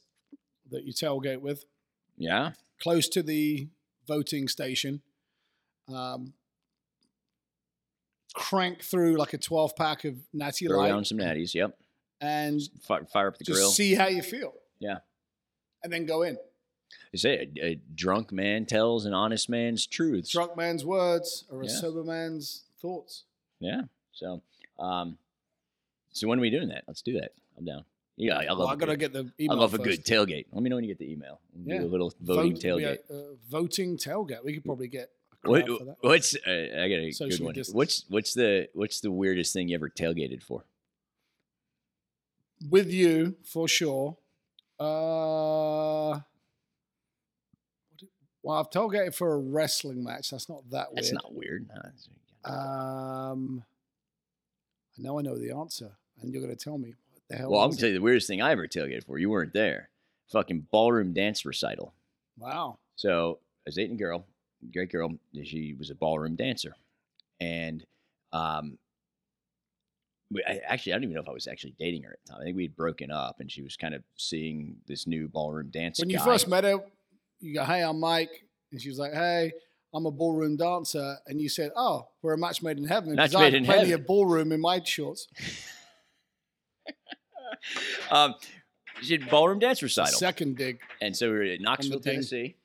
that 0.70 0.84
you 0.84 0.92
tailgate 0.94 1.40
with, 1.40 1.64
Yeah. 2.16 2.52
close 2.80 3.08
to 3.10 3.22
the 3.22 3.68
voting 4.06 4.48
station. 4.48 5.02
Um, 5.88 6.32
crank 8.34 8.82
through 8.82 9.16
like 9.16 9.32
a 9.32 9.38
12 9.38 9.74
pack 9.76 10.04
of 10.04 10.16
Natty 10.32 10.66
Throw 10.66 10.78
Light 10.78 10.88
down 10.88 11.04
some 11.04 11.18
natties. 11.18 11.54
Yep. 11.54 11.76
and 12.20 12.60
Fire, 12.82 13.04
fire 13.04 13.28
up 13.28 13.38
the 13.38 13.44
just 13.44 13.56
grill. 13.58 13.70
see 13.70 13.94
how 13.94 14.06
you 14.08 14.22
feel. 14.22 14.54
Yeah. 14.78 14.98
And 15.82 15.92
then 15.92 16.06
go 16.06 16.22
in. 16.22 16.36
They 17.12 17.18
say 17.18 17.48
a, 17.60 17.64
a 17.66 17.80
drunk 17.94 18.32
man 18.32 18.66
tells 18.66 19.06
an 19.06 19.14
honest 19.14 19.48
man's 19.48 19.86
truths. 19.86 20.30
Drunk 20.30 20.56
man's 20.56 20.84
words 20.84 21.44
or 21.50 21.62
a 21.62 21.66
Yeah. 21.66 21.72
sober 21.72 22.04
man's 22.04 22.64
thoughts. 22.80 23.24
Yeah. 23.60 23.82
So, 24.12 24.42
um, 24.78 25.16
so 26.12 26.28
when 26.28 26.38
are 26.38 26.42
we 26.42 26.50
doing 26.50 26.68
that? 26.68 26.84
Let's 26.86 27.02
do 27.02 27.14
that. 27.20 27.32
I'm 27.56 27.64
down. 27.64 27.84
Yeah, 28.16 28.36
I 28.38 28.44
Well, 28.46 28.58
love. 28.58 28.70
I 28.70 28.72
a 28.74 28.76
got 28.76 28.86
to 28.86 28.96
good- 28.96 29.12
get 29.12 29.12
the 29.12 29.32
email. 29.42 29.56
I 29.56 29.60
love 29.60 29.72
a 29.74 29.78
good 29.78 30.04
tailgate. 30.04 30.46
Let 30.52 30.62
me 30.62 30.68
know 30.68 30.76
when 30.76 30.84
you 30.84 30.90
get 30.94 30.98
the 30.98 31.10
email. 31.10 31.40
We'll 31.54 31.74
Yeah. 31.74 31.80
Do 31.82 31.86
a 31.86 31.88
little 31.88 32.12
voting 32.20 32.52
Vote- 32.54 32.62
tailgate. 32.62 32.98
yeah, 33.08 33.16
uh, 33.16 33.22
voting 33.48 33.96
tailgate. 33.96 34.44
We 34.44 34.52
could 34.52 34.64
probably 34.64 34.88
get 34.88 35.10
What, 35.42 35.66
what's 36.02 36.34
uh, 36.34 36.38
I 36.50 36.88
got 36.88 36.98
a 37.00 37.14
good 37.18 37.40
one. 37.40 37.54
What's 37.72 38.04
what's 38.08 38.34
the 38.34 38.68
what's 38.74 39.00
the 39.00 39.10
weirdest 39.10 39.52
thing 39.54 39.68
you 39.68 39.74
ever 39.74 39.88
tailgated 39.88 40.42
for? 40.42 40.64
With 42.68 42.92
you 42.92 43.36
for 43.44 43.66
sure. 43.66 44.18
Uh, 44.78 46.20
well, 48.42 48.58
I've 48.58 48.70
tailgated 48.70 49.14
for 49.14 49.32
a 49.34 49.38
wrestling 49.38 50.02
match. 50.04 50.30
That's 50.30 50.48
not 50.48 50.68
that 50.70 50.88
weird. 50.92 50.96
That's 50.98 51.12
not 51.12 51.34
weird. 51.34 51.68
Nah, 51.68 51.80
it's- 51.80 52.08
Um, 52.44 53.64
I 54.98 55.02
know 55.02 55.18
I 55.18 55.22
know 55.22 55.36
the 55.38 55.52
answer, 55.54 55.92
and 56.20 56.32
you're 56.32 56.42
going 56.42 56.54
to 56.56 56.62
tell 56.64 56.78
me 56.78 56.94
what 57.12 57.22
the 57.28 57.36
hell. 57.36 57.50
well, 57.50 57.60
I'm 57.60 57.68
was 57.68 57.76
gonna 57.76 57.80
tell 57.82 57.88
you 57.90 57.98
the 57.98 58.02
weirdest 58.02 58.26
thing 58.28 58.40
I 58.42 58.50
ever 58.52 58.66
tailgated 58.66 59.04
for. 59.04 59.18
You 59.18 59.30
weren't 59.30 59.52
there. 59.52 59.88
fucking 60.30 60.66
ballroom 60.70 61.12
dance 61.12 61.44
recital. 61.44 61.92
Wow. 62.38 62.78
So 62.94 63.40
I 63.66 63.66
was 63.66 63.74
dating 63.74 63.96
a 63.96 63.98
girl, 63.98 64.26
great 64.72 64.90
girl. 64.90 65.10
She 65.42 65.74
was 65.78 65.90
a 65.90 65.94
ballroom 65.94 66.36
dancer, 66.36 66.74
and 67.40 67.84
um, 68.32 68.78
we, 70.30 70.42
I, 70.46 70.60
actually 70.66 70.92
I 70.92 70.96
don't 70.96 71.04
even 71.04 71.14
know 71.14 71.22
if 71.22 71.28
I 71.28 71.32
was 71.32 71.46
actually 71.46 71.74
dating 71.78 72.02
her 72.04 72.12
at 72.12 72.18
the 72.24 72.32
time. 72.32 72.40
I 72.40 72.44
think 72.44 72.56
we 72.56 72.62
had 72.64 72.76
broken 72.76 73.10
up, 73.10 73.40
and 73.40 73.50
she 73.50 73.62
was 73.62 73.76
kind 73.76 73.94
of 73.94 74.02
seeing 74.16 74.76
this 74.86 75.06
new 75.06 75.28
ballroom 75.28 75.70
dance. 75.70 75.98
When 75.98 76.10
you 76.10 76.18
guy. 76.18 76.24
first 76.24 76.48
met 76.48 76.64
her, 76.64 76.78
you 77.40 77.54
go, 77.54 77.64
"Hey, 77.64 77.82
I'm 77.82 77.98
Mike," 78.00 78.44
and 78.72 78.80
she 78.80 78.88
was 78.88 78.98
like, 78.98 79.12
"Hey, 79.12 79.52
I'm 79.94 80.06
a 80.06 80.10
ballroom 80.10 80.56
dancer," 80.56 81.16
and 81.26 81.40
you 81.40 81.48
said, 81.48 81.72
"Oh, 81.76 82.08
we're 82.22 82.34
a 82.34 82.38
match 82.38 82.62
made 82.62 82.78
in 82.78 82.84
heaven." 82.84 83.14
Match 83.14 83.34
I 83.34 83.40
made 83.40 83.44
have 83.46 83.54
in 83.54 83.64
plenty 83.64 83.90
heaven. 83.90 84.02
of 84.02 84.06
ballroom 84.06 84.52
in 84.52 84.60
my 84.60 84.82
shorts. 84.84 85.26
um, 88.10 88.34
she 89.02 89.16
did 89.16 89.28
ballroom 89.30 89.58
dance 89.58 89.82
recital. 89.82 90.18
Second 90.18 90.56
dig. 90.56 90.80
And 91.00 91.16
so 91.16 91.30
we 91.30 91.38
were 91.38 91.42
at 91.44 91.60
Knoxville. 91.60 92.00
Tennessee. 92.00 92.56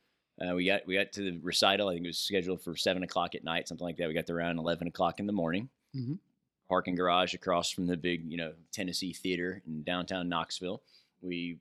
Uh, 0.41 0.53
we 0.55 0.65
got 0.65 0.85
we 0.85 0.95
got 0.95 1.11
to 1.13 1.21
the 1.31 1.39
recital. 1.39 1.89
I 1.89 1.93
think 1.93 2.05
it 2.05 2.09
was 2.09 2.17
scheduled 2.17 2.61
for 2.61 2.75
seven 2.75 3.03
o'clock 3.03 3.35
at 3.35 3.43
night, 3.43 3.67
something 3.67 3.85
like 3.85 3.97
that. 3.97 4.07
We 4.07 4.13
got 4.13 4.25
there 4.25 4.37
around 4.37 4.59
eleven 4.59 4.87
o'clock 4.87 5.19
in 5.19 5.27
the 5.27 5.33
morning. 5.33 5.69
Mhm. 5.95 6.19
Parking 6.67 6.95
garage 6.95 7.33
across 7.33 7.69
from 7.69 7.85
the 7.85 7.95
big, 7.95 8.29
you 8.29 8.37
know, 8.37 8.53
Tennessee 8.71 9.13
Theater 9.13 9.61
in 9.67 9.83
downtown 9.83 10.27
Knoxville. 10.27 10.81
We 11.21 11.59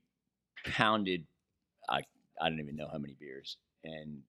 pounded, 0.65 1.27
I 1.89 2.03
I 2.41 2.49
don't 2.49 2.61
even 2.61 2.75
know 2.77 2.89
how 2.91 2.99
many 2.99 3.15
beers, 3.15 3.59
and 3.85 4.23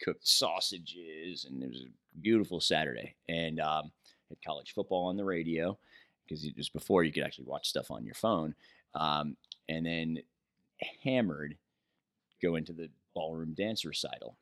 cooked 0.00 0.26
sausages, 0.26 1.44
and 1.44 1.62
it 1.62 1.68
was 1.68 1.82
a 1.82 2.18
beautiful 2.20 2.60
Saturday. 2.60 3.14
And 3.28 3.60
um, 3.60 3.92
had 4.28 4.38
college 4.44 4.72
football 4.72 5.06
on 5.06 5.16
the 5.16 5.24
radio 5.24 5.78
because 6.24 6.44
it 6.44 6.56
was 6.56 6.68
before 6.70 7.04
you 7.04 7.12
could 7.12 7.22
actually 7.22 7.44
watch 7.44 7.68
stuff 7.68 7.90
on 7.90 8.04
your 8.04 8.14
phone. 8.14 8.54
Um, 8.94 9.36
and 9.68 9.86
then 9.86 10.18
hammered 11.04 11.56
go 12.42 12.56
into 12.56 12.72
the 12.72 12.90
ballroom 13.14 13.54
dance 13.54 13.84
recital. 13.84 14.36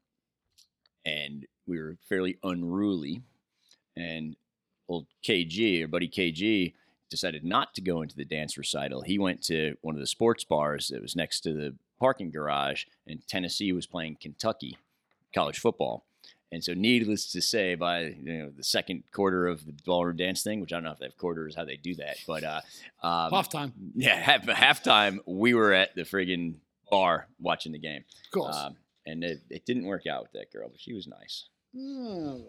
And 1.05 1.47
we 1.67 1.79
were 1.79 1.97
fairly 2.09 2.39
unruly. 2.43 3.23
And 3.97 4.37
old 4.89 5.07
KG, 5.25 5.83
our 5.83 5.89
buddy 5.89 6.09
KG, 6.09 6.75
decided 7.11 7.45
not 7.45 7.75
to 7.75 7.81
go 7.81 8.03
into 8.03 8.17
the 8.17 8.25
dance 8.25 8.57
recital. 8.57 9.03
He 9.03 9.19
went 9.19 9.43
to 9.45 9.77
one 9.83 9.95
of 9.95 10.01
the 10.01 10.07
sports 10.07 10.45
bars 10.45 10.89
that 10.89 11.03
was 11.03 11.17
next 11.17 11.41
to 11.41 11.53
the 11.53 11.75
parking 11.99 12.31
garage, 12.31 12.85
and 13.07 13.27
Tennessee 13.29 13.73
was 13.73 13.87
playing 13.87 14.17
Kentucky 14.21 14.79
college 15.35 15.59
football. 15.59 16.05
And 16.53 16.65
so, 16.65 16.75
needless 16.75 17.31
to 17.33 17.41
say, 17.41 17.77
by 17.77 18.01
you 18.01 18.39
know 18.39 18.51
the 18.51 18.65
second 18.65 19.05
quarter 19.13 19.47
of 19.47 19.67
the 19.67 19.75
ballroom 19.85 20.17
dance 20.17 20.43
thing, 20.43 20.61
which 20.61 20.73
I 20.73 20.77
don't 20.77 20.85
know 20.85 20.91
if 20.91 20.99
they 20.99 21.07
have 21.07 21.17
quarters, 21.17 21.55
how 21.55 21.65
they 21.65 21.77
do 21.77 21.95
that, 21.97 22.17
but 22.27 22.43
uh, 22.43 22.61
um, 23.05 23.31
Halftime, 23.31 23.73
yeah, 23.95 24.17
half, 24.17 24.47
halftime 24.47 25.19
we 25.27 25.55
were 25.55 25.73
at 25.73 25.95
the 25.95 26.03
friggin' 26.03 26.57
bar 26.91 27.29
watching 27.41 27.73
the 27.73 27.79
game, 27.79 28.05
of 28.27 28.31
course. 28.33 28.57
um, 28.57 28.77
and 29.07 29.25
it, 29.25 29.41
it 29.49 29.65
didn't 29.65 29.85
work 29.87 30.07
out 30.07 30.23
with 30.23 30.33
that 30.33 30.53
girl, 30.53 30.69
but 30.69 30.81
she 30.81 30.93
was 30.93 31.07
nice. 31.07 31.47
Oh, 31.77 32.43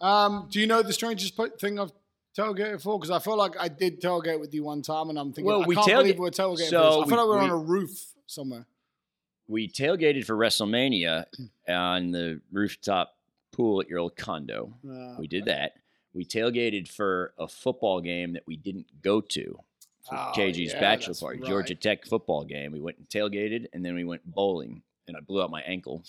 well. 0.00 0.08
Um, 0.10 0.48
do 0.50 0.60
you 0.60 0.66
know 0.66 0.82
the 0.82 0.92
strangest 0.92 1.36
thing 1.60 1.78
I've 1.78 1.92
tailgated 2.36 2.80
for? 2.82 2.98
Because 2.98 3.10
I 3.10 3.18
feel 3.18 3.36
like 3.36 3.54
I 3.58 3.68
did 3.68 4.00
tailgate 4.00 4.38
with 4.40 4.54
you 4.54 4.62
one 4.64 4.80
time, 4.82 5.10
and 5.10 5.18
I'm 5.18 5.28
thinking, 5.32 5.46
Well, 5.46 5.64
I 5.64 5.66
we 5.66 5.74
can't 5.74 5.88
tailgate- 5.88 5.96
believe 6.02 6.18
we're 6.18 6.30
tailgating. 6.30 6.68
so 6.70 6.80
for 6.80 6.84
this. 6.90 6.94
I 6.94 6.98
we- 6.98 7.08
feel 7.10 7.18
like 7.18 7.28
we're 7.28 7.38
we- 7.38 7.44
on 7.44 7.50
a 7.50 7.56
roof 7.56 8.06
somewhere. 8.26 8.66
We 9.48 9.66
tailgated 9.68 10.24
for 10.24 10.36
WrestleMania 10.36 11.24
on 11.68 12.10
the 12.12 12.40
rooftop 12.52 13.16
pool 13.50 13.80
at 13.80 13.88
your 13.88 13.98
old 13.98 14.14
condo. 14.16 14.74
Uh, 14.88 15.16
We 15.18 15.26
did 15.26 15.46
that. 15.46 15.72
We 16.14 16.24
tailgated 16.24 16.86
for 16.88 17.32
a 17.38 17.48
football 17.48 18.00
game 18.00 18.32
that 18.34 18.46
we 18.46 18.56
didn't 18.56 18.86
go 19.02 19.20
to. 19.20 19.58
Oh, 20.10 20.32
KG's 20.34 20.72
yeah, 20.74 20.80
bachelor 20.80 21.14
party, 21.14 21.40
right. 21.40 21.48
Georgia 21.48 21.74
Tech 21.74 22.04
football 22.06 22.44
game. 22.44 22.72
We 22.72 22.80
went 22.80 22.98
and 22.98 23.08
tailgated, 23.08 23.66
and 23.72 23.84
then 23.84 23.94
we 23.94 24.04
went 24.04 24.24
bowling, 24.24 24.82
and 25.06 25.16
I 25.16 25.20
blew 25.20 25.42
out 25.42 25.50
my 25.50 25.62
ankle. 25.62 26.02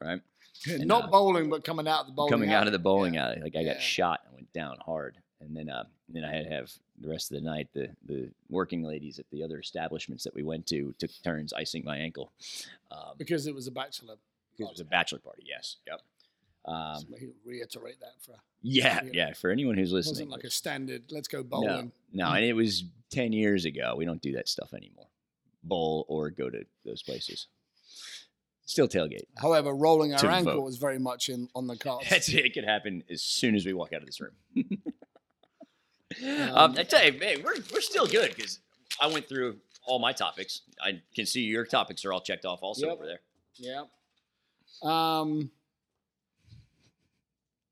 Right, 0.00 0.20
and, 0.68 0.86
Not 0.86 1.04
uh, 1.04 1.06
bowling, 1.08 1.50
but 1.50 1.64
coming 1.64 1.86
out 1.88 2.00
of 2.02 2.06
the 2.06 2.12
bowling. 2.12 2.30
coming 2.30 2.52
out 2.52 2.66
of 2.66 2.72
the 2.72 2.78
bowling 2.78 3.14
Yeah. 3.14 3.26
alley, 3.26 3.40
like 3.42 3.56
I 3.56 3.60
Yeah. 3.60 3.74
got 3.74 3.82
shot 3.82 4.20
and 4.26 4.34
went 4.34 4.52
down 4.52 4.76
hard. 4.84 5.16
And 5.40 5.54
then, 5.54 5.68
uh, 5.68 5.84
then 6.08 6.24
I 6.24 6.32
had 6.32 6.44
to 6.44 6.50
have 6.50 6.72
the 7.00 7.08
rest 7.08 7.30
of 7.30 7.34
the 7.36 7.42
night. 7.42 7.68
The 7.74 7.90
the 8.06 8.30
working 8.48 8.82
ladies 8.82 9.18
at 9.18 9.26
the 9.30 9.42
other 9.42 9.58
establishments 9.58 10.24
that 10.24 10.34
we 10.34 10.42
went 10.42 10.66
to 10.68 10.94
took 10.98 11.10
turns 11.22 11.52
icing 11.52 11.84
my 11.84 11.98
ankle. 11.98 12.32
Um, 12.90 13.14
because 13.18 13.46
it 13.46 13.54
was 13.54 13.66
a 13.66 13.70
bachelor. 13.70 14.16
because 14.56 14.70
it 14.70 14.72
was 14.72 14.80
a 14.80 14.84
bachelor 14.86 15.18
party. 15.18 15.42
Yes. 15.46 15.76
Yep. 15.86 16.00
Um, 16.66 17.04
reiterate 17.44 18.00
that 18.00 18.14
for 18.24 18.32
yeah, 18.62 19.00
yeah. 19.04 19.10
yeah. 19.12 19.32
For 19.34 19.50
anyone 19.50 19.76
who's 19.76 19.92
listening, 19.92 20.14
wasn't 20.14 20.30
like 20.30 20.44
a 20.44 20.50
standard. 20.50 21.02
Let's 21.10 21.28
go 21.28 21.38
no, 21.38 21.44
bowling. 21.44 21.92
no, 22.12 22.32
and 22.32 22.44
it 22.44 22.54
was 22.54 22.84
ten 23.10 23.32
years 23.32 23.64
ago. 23.66 23.94
We 23.96 24.04
don't 24.06 24.22
do 24.22 24.32
that 24.32 24.48
stuff 24.48 24.72
anymore. 24.72 25.06
Bowl 25.62 26.06
or 26.08 26.30
go 26.30 26.48
to 26.48 26.64
those 26.84 27.02
places. 27.02 27.48
Still 28.66 28.88
tailgate. 28.88 29.24
However, 29.36 29.74
rolling 29.74 30.14
our 30.14 30.26
ankle 30.26 30.54
vote. 30.54 30.62
was 30.62 30.78
very 30.78 30.98
much 30.98 31.28
in 31.28 31.48
on 31.54 31.66
the 31.66 31.76
cards. 31.76 32.08
That's 32.08 32.30
it. 32.30 32.46
It 32.46 32.54
could 32.54 32.64
happen 32.64 33.04
as 33.10 33.20
soon 33.22 33.54
as 33.54 33.66
we 33.66 33.74
walk 33.74 33.92
out 33.92 34.00
of 34.00 34.06
this 34.06 34.20
room. 34.22 34.32
um, 34.56 36.50
Um, 36.54 36.74
I 36.78 36.82
tell 36.84 37.04
you, 37.04 37.18
man, 37.18 37.42
we're 37.44 37.56
we're 37.72 37.80
still 37.82 38.06
good 38.06 38.34
because 38.34 38.60
I 39.00 39.08
went 39.08 39.28
through 39.28 39.58
all 39.86 39.98
my 39.98 40.12
topics. 40.12 40.62
I 40.82 41.02
can 41.14 41.26
see 41.26 41.42
your 41.42 41.66
topics 41.66 42.04
are 42.06 42.12
all 42.14 42.20
checked 42.20 42.46
off 42.46 42.60
also 42.62 42.86
Yep. 42.86 42.94
over 42.96 43.06
there. 43.06 43.20
Yeah. 43.56 43.84
Um. 44.82 45.50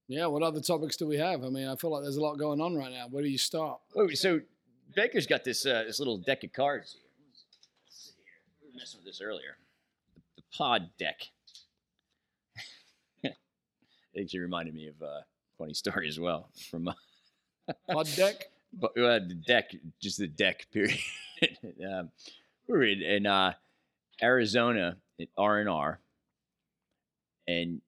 Yeah. 0.09 0.27
What 0.27 0.43
other 0.43 0.61
topics 0.61 0.97
do 0.97 1.07
we 1.07 1.17
have? 1.17 1.45
I 1.45 1.49
mean, 1.49 1.69
I 1.69 1.77
feel 1.77 1.91
like 1.91 2.03
there's 2.03 2.17
a 2.17 2.23
lot 2.23 2.39
going 2.39 2.61
on 2.61 2.77
right 2.77 2.93
now. 2.93 3.07
Where 3.11 3.23
do 3.23 3.29
you 3.29 3.39
start? 3.39 3.81
Oh, 3.97 4.09
so 4.11 4.41
Baker's 4.95 5.27
got 5.27 5.45
this 5.45 5.65
uh, 5.67 5.85
this 5.87 5.99
little 5.99 6.19
deck 6.19 6.45
of 6.45 6.53
cards. 6.53 6.93
here. 6.93 7.03
Let's 7.87 8.05
see 8.05 8.13
here. 8.19 8.63
We 8.63 8.69
were 8.69 8.79
messing 8.79 9.01
with 9.01 9.07
this 9.07 9.21
earlier. 9.21 9.57
The, 10.15 10.21
the 10.37 10.43
pod 10.57 10.91
deck. 10.99 11.21
it 13.23 13.35
actually 14.21 14.41
reminded 14.41 14.75
me 14.75 14.89
of 14.89 15.01
a 15.01 15.25
funny 15.59 15.75
story 15.75 16.09
as 16.09 16.19
well 16.19 16.49
from 16.71 16.89
uh, 16.89 16.93
Pod 17.91 18.09
deck. 18.17 18.47
but 18.73 18.91
uh, 18.99 19.21
the 19.21 19.39
deck, 19.47 19.75
just 20.01 20.19
the 20.19 20.27
deck. 20.27 20.67
Period. 20.73 20.99
um, 21.89 22.11
we 22.67 22.79
were 22.79 22.85
in, 22.85 23.03
in 23.03 23.27
uh, 23.27 23.53
Arizona 24.23 24.97
at 25.21 25.29
R 25.37 25.59
and 25.61 25.69
R, 25.69 26.01
and 27.47 27.81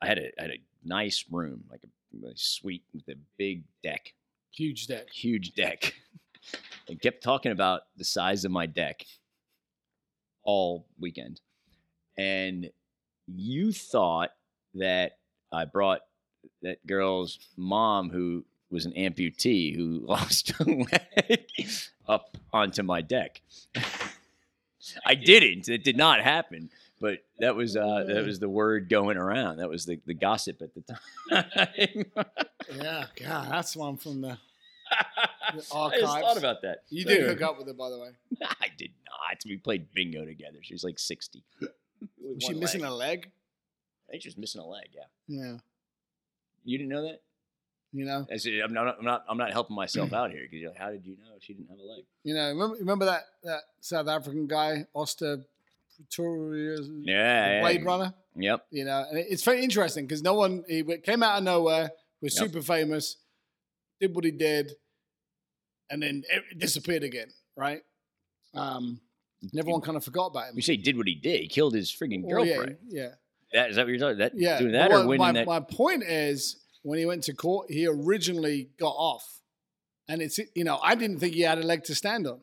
I 0.00 0.06
had 0.06 0.18
a 0.18 0.30
I 0.38 0.42
had 0.42 0.50
a 0.50 0.60
nice 0.84 1.24
room, 1.30 1.64
like 1.70 1.80
a, 1.84 2.26
a 2.28 2.32
suite 2.36 2.84
with 2.94 3.08
a 3.08 3.16
big 3.36 3.62
deck, 3.82 4.12
Huge 4.52 4.86
deck. 4.86 5.08
huge 5.12 5.54
deck, 5.54 5.94
and 6.88 7.00
kept 7.00 7.22
talking 7.22 7.52
about 7.52 7.82
the 7.96 8.04
size 8.04 8.44
of 8.44 8.50
my 8.50 8.66
deck 8.66 9.04
all 10.42 10.86
weekend, 10.98 11.40
and 12.16 12.70
you 13.26 13.72
thought 13.72 14.30
that 14.74 15.18
I 15.52 15.64
brought 15.64 16.00
that 16.62 16.86
girl's 16.86 17.38
mom 17.56 18.10
who 18.10 18.44
was 18.70 18.86
an 18.86 18.92
amputee 18.92 19.74
who 19.74 20.00
lost 20.06 20.52
a 20.60 20.64
leg 20.64 21.46
up 22.06 22.36
onto 22.52 22.82
my 22.82 23.00
deck. 23.02 23.42
I 25.04 25.14
didn't. 25.14 25.68
It 25.68 25.84
did 25.84 25.96
not 25.96 26.20
happen. 26.22 26.70
But 27.00 27.18
that 27.38 27.54
was 27.54 27.76
uh, 27.76 28.04
that 28.08 28.24
was 28.24 28.40
the 28.40 28.48
word 28.48 28.88
going 28.88 29.16
around. 29.16 29.58
That 29.58 29.68
was 29.68 29.86
the, 29.86 30.00
the 30.04 30.14
gossip 30.14 30.62
at 30.62 30.70
the 30.74 30.82
time. 30.82 32.04
Yeah. 32.76 33.06
God, 33.18 33.50
that's 33.50 33.74
one 33.76 33.96
from 33.96 34.20
the. 34.20 34.38
archives. 35.72 35.72
I 35.72 36.00
just 36.00 36.02
thought 36.02 36.38
about 36.38 36.62
that. 36.62 36.82
You 36.90 37.04
did 37.04 37.26
hook 37.26 37.42
up 37.42 37.58
with 37.58 37.66
her, 37.66 37.72
by 37.72 37.88
the 37.90 37.98
way. 37.98 38.10
I 38.42 38.66
did 38.76 38.90
not. 39.06 39.42
We 39.46 39.56
played 39.56 39.92
bingo 39.94 40.24
together. 40.24 40.58
She 40.62 40.74
was 40.74 40.84
like 40.84 40.98
sixty. 40.98 41.42
Was 42.20 42.44
she 42.44 42.54
missing 42.54 42.84
a 42.84 42.94
leg? 42.94 43.30
I 44.08 44.12
think 44.12 44.22
she 44.22 44.28
was 44.28 44.36
missing 44.36 44.60
a 44.60 44.66
leg. 44.66 44.88
Yeah. 44.94 45.02
Yeah. 45.26 45.56
You 46.64 46.78
didn't 46.78 46.90
know 46.90 47.02
that? 47.02 47.22
You 47.92 48.04
know. 48.04 48.26
I 48.30 48.62
I'm 48.62 48.72
not. 48.72 48.98
I'm 48.98 49.04
not. 49.04 49.24
I'm 49.28 49.38
not 49.38 49.52
helping 49.52 49.74
myself 49.74 50.12
out 50.12 50.30
here 50.30 50.46
because 50.48 50.66
like, 50.66 50.76
how 50.76 50.90
did 50.90 51.06
you 51.06 51.16
know 51.16 51.32
she 51.40 51.54
didn't 51.54 51.70
have 51.70 51.78
a 51.78 51.82
leg? 51.82 52.04
You 52.22 52.34
know. 52.34 52.48
Remember, 52.48 52.76
remember 52.76 53.04
that 53.06 53.22
that 53.44 53.60
South 53.80 54.08
African 54.08 54.46
guy, 54.46 54.86
Oscar 54.94 55.38
Pretorius, 55.98 56.88
Yeah. 57.02 57.60
Blade 57.60 57.80
yeah. 57.80 57.86
Runner. 57.86 58.14
Yep. 58.36 58.66
You 58.70 58.84
know, 58.84 59.04
and 59.10 59.18
it's 59.18 59.42
very 59.42 59.62
interesting 59.62 60.06
because 60.06 60.22
no 60.22 60.34
one 60.34 60.64
he 60.68 60.82
came 61.04 61.22
out 61.22 61.38
of 61.38 61.44
nowhere, 61.44 61.90
was 62.22 62.34
Yep. 62.40 62.46
super 62.50 62.62
famous, 62.62 63.16
did 64.00 64.14
what 64.14 64.24
he 64.24 64.30
did, 64.30 64.72
and 65.90 66.02
then 66.02 66.22
it 66.30 66.58
disappeared 66.58 67.02
again. 67.02 67.28
Right? 67.56 67.82
Um, 68.54 69.00
and 69.42 69.58
everyone 69.58 69.80
kind 69.80 69.96
of 69.96 70.04
forgot 70.04 70.26
about 70.26 70.48
him. 70.50 70.56
You 70.56 70.62
say 70.62 70.76
he 70.76 70.82
did 70.82 70.96
what 70.96 71.06
he 71.08 71.14
did. 71.16 71.40
He 71.40 71.48
killed 71.48 71.74
his 71.74 71.90
friggin' 71.90 72.22
Well, 72.24 72.44
yeah, 72.44 72.54
girlfriend. 72.56 72.78
yeah, 72.88 73.08
That 73.52 73.70
is 73.70 73.76
that 73.76 73.82
what 73.82 73.90
you're 73.90 73.98
talking? 73.98 74.18
That 74.18 74.32
yeah. 74.36 74.58
doing 74.58 74.72
that 74.72 74.90
Well, 74.90 75.02
or 75.02 75.06
winning 75.06 75.18
my, 75.18 75.32
that? 75.32 75.46
my 75.46 75.60
point 75.60 76.02
is, 76.04 76.56
when 76.82 76.98
he 76.98 77.06
went 77.06 77.24
to 77.24 77.34
court, 77.34 77.70
he 77.70 77.86
originally 77.88 78.70
got 78.78 78.94
off, 78.96 79.40
and 80.08 80.22
it's 80.22 80.38
you 80.54 80.62
know 80.64 80.78
I 80.82 80.94
didn't 80.94 81.18
think 81.18 81.34
he 81.34 81.40
had 81.42 81.58
a 81.58 81.62
leg 81.62 81.82
to 81.84 81.94
stand 81.94 82.26
on. 82.28 82.40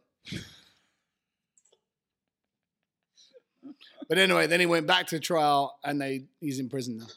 But 4.07 4.17
anyway, 4.17 4.47
then 4.47 4.59
he 4.59 4.65
went 4.65 4.85
back 4.87 5.07
to 5.07 5.19
trial, 5.19 5.77
and 5.83 5.99
they 5.99 6.25
he's 6.39 6.59
in 6.59 6.69
prison 6.69 6.97
now. 6.97 7.07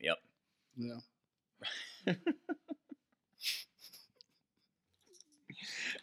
Yep. 0.00 0.18
Yeah. 2.06 2.14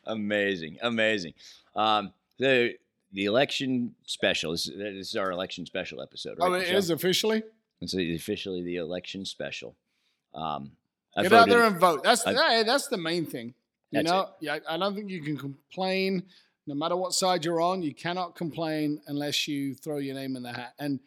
Amazing, 0.05 0.77
amazing. 0.81 1.33
Um, 1.75 2.11
so 2.39 2.69
the 3.13 3.25
election 3.25 3.93
special. 4.05 4.51
This, 4.51 4.67
is- 4.67 4.77
this 4.77 5.09
is 5.09 5.15
our 5.15 5.31
election 5.31 5.65
special 5.65 6.01
episode, 6.01 6.37
right? 6.39 6.49
Oh, 6.49 6.53
it 6.53 6.59
Michelle? 6.61 6.77
is 6.77 6.89
officially. 6.89 7.43
It's 7.81 7.93
officially 7.93 8.63
the 8.63 8.77
election 8.77 9.25
special. 9.25 9.75
Um, 10.33 10.71
I 11.15 11.23
Get 11.23 11.33
out 11.33 11.49
there 11.49 11.63
and 11.63 11.79
vote. 11.79 12.03
That's 12.03 12.25
I- 12.25 12.31
yeah, 12.31 12.63
that's 12.63 12.87
the 12.87 12.97
main 12.97 13.25
thing. 13.25 13.53
You 13.91 13.99
That's 14.03 14.09
know, 14.09 14.29
yeah, 14.39 14.59
I 14.69 14.77
don't 14.77 14.95
think 14.95 15.09
you 15.09 15.21
can 15.21 15.37
complain 15.37 16.23
no 16.71 16.75
matter 16.75 16.95
what 16.95 17.11
side 17.13 17.43
you're 17.43 17.59
on. 17.59 17.81
You 17.83 17.93
cannot 17.93 18.33
complain 18.35 19.01
unless 19.05 19.45
you 19.45 19.75
throw 19.75 19.97
your 19.97 20.15
name 20.15 20.37
in 20.37 20.43
the 20.43 20.53
hat. 20.53 20.73
And 20.79 21.01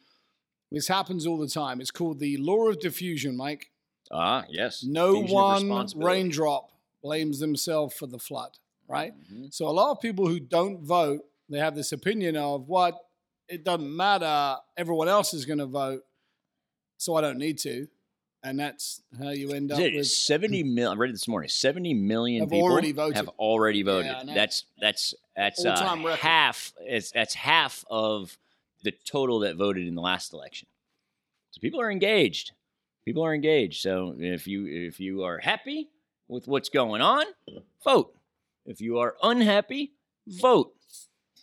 this 0.70 0.88
happens 0.88 1.27
all 1.27 1.38
the 1.38 1.48
time. 1.48 1.81
It's 1.81 1.90
called 1.90 2.18
the 2.18 2.37
law 2.37 2.68
of 2.68 2.79
diffusion, 2.81 3.35
Mike. 3.35 3.70
ah, 4.11 4.44
yes. 4.50 4.85
No 4.85 5.22
Diffusion 5.22 5.68
one 5.70 5.87
raindrop 5.96 6.68
blames 7.03 7.38
themselves 7.40 7.94
for 7.96 8.07
the 8.07 8.18
flood, 8.18 8.59
right? 8.87 9.14
Mhm. 9.33 9.53
So 9.55 9.66
a 9.66 9.72
lot 9.72 9.90
of 9.92 10.00
people 10.00 10.29
who 10.29 10.38
don't 10.38 10.83
vote, 10.83 11.24
they 11.48 11.59
have 11.59 11.74
this 11.74 11.92
opinion 11.92 12.37
of 12.37 12.68
what 12.68 13.00
it 13.48 13.64
doesn't 13.64 13.96
matter. 13.96 14.59
Everyone 14.77 15.09
else 15.09 15.33
is 15.33 15.46
going 15.46 15.59
to 15.61 15.66
vote, 15.66 16.05
so 16.98 17.14
I 17.14 17.22
don't 17.22 17.38
need 17.38 17.59
to, 17.61 17.88
and 18.45 18.61
that's 18.61 19.03
how 19.19 19.31
you 19.31 19.53
end 19.53 19.73
up 19.73 19.79
Dude, 19.79 19.95
with. 19.95 20.07
70 20.07 20.63
million. 20.63 20.93
I 20.93 21.01
read 21.01 21.11
it 21.11 21.15
this 21.15 21.27
morning. 21.27 21.49
70 21.49 21.95
million 21.95 22.43
Have 22.43 22.51
people 22.51 22.71
already 22.71 22.93
voted. 22.93 23.17
have 23.17 23.29
already 23.39 23.83
voted. 23.83 24.13
Know. 24.27 24.35
that's 24.35 24.67
that's 24.81 25.15
that's 25.35 25.65
uh, 25.65 25.97
half. 26.21 26.73
It's 26.81 27.11
that's 27.11 27.35
half 27.35 27.85
of 27.91 28.37
the 28.83 28.93
total 29.05 29.41
that 29.41 29.57
voted 29.57 29.89
in 29.89 29.95
the 29.95 30.03
last 30.03 30.35
election. 30.35 30.69
So 31.53 31.61
people 31.61 31.81
are 31.81 31.91
engaged. 31.91 32.53
People 33.07 33.25
are 33.25 33.35
engaged. 33.35 33.81
So 33.81 34.15
if 34.19 34.47
you 34.47 34.67
if 34.67 35.01
you 35.01 35.25
are 35.25 35.39
happy 35.39 35.89
with 36.29 36.47
what's 36.47 36.69
going 36.69 37.01
on, 37.01 37.25
vote. 37.83 38.15
If 38.67 38.81
you 38.81 38.99
are 38.99 39.17
unhappy, 39.23 39.93
vote. 40.27 40.75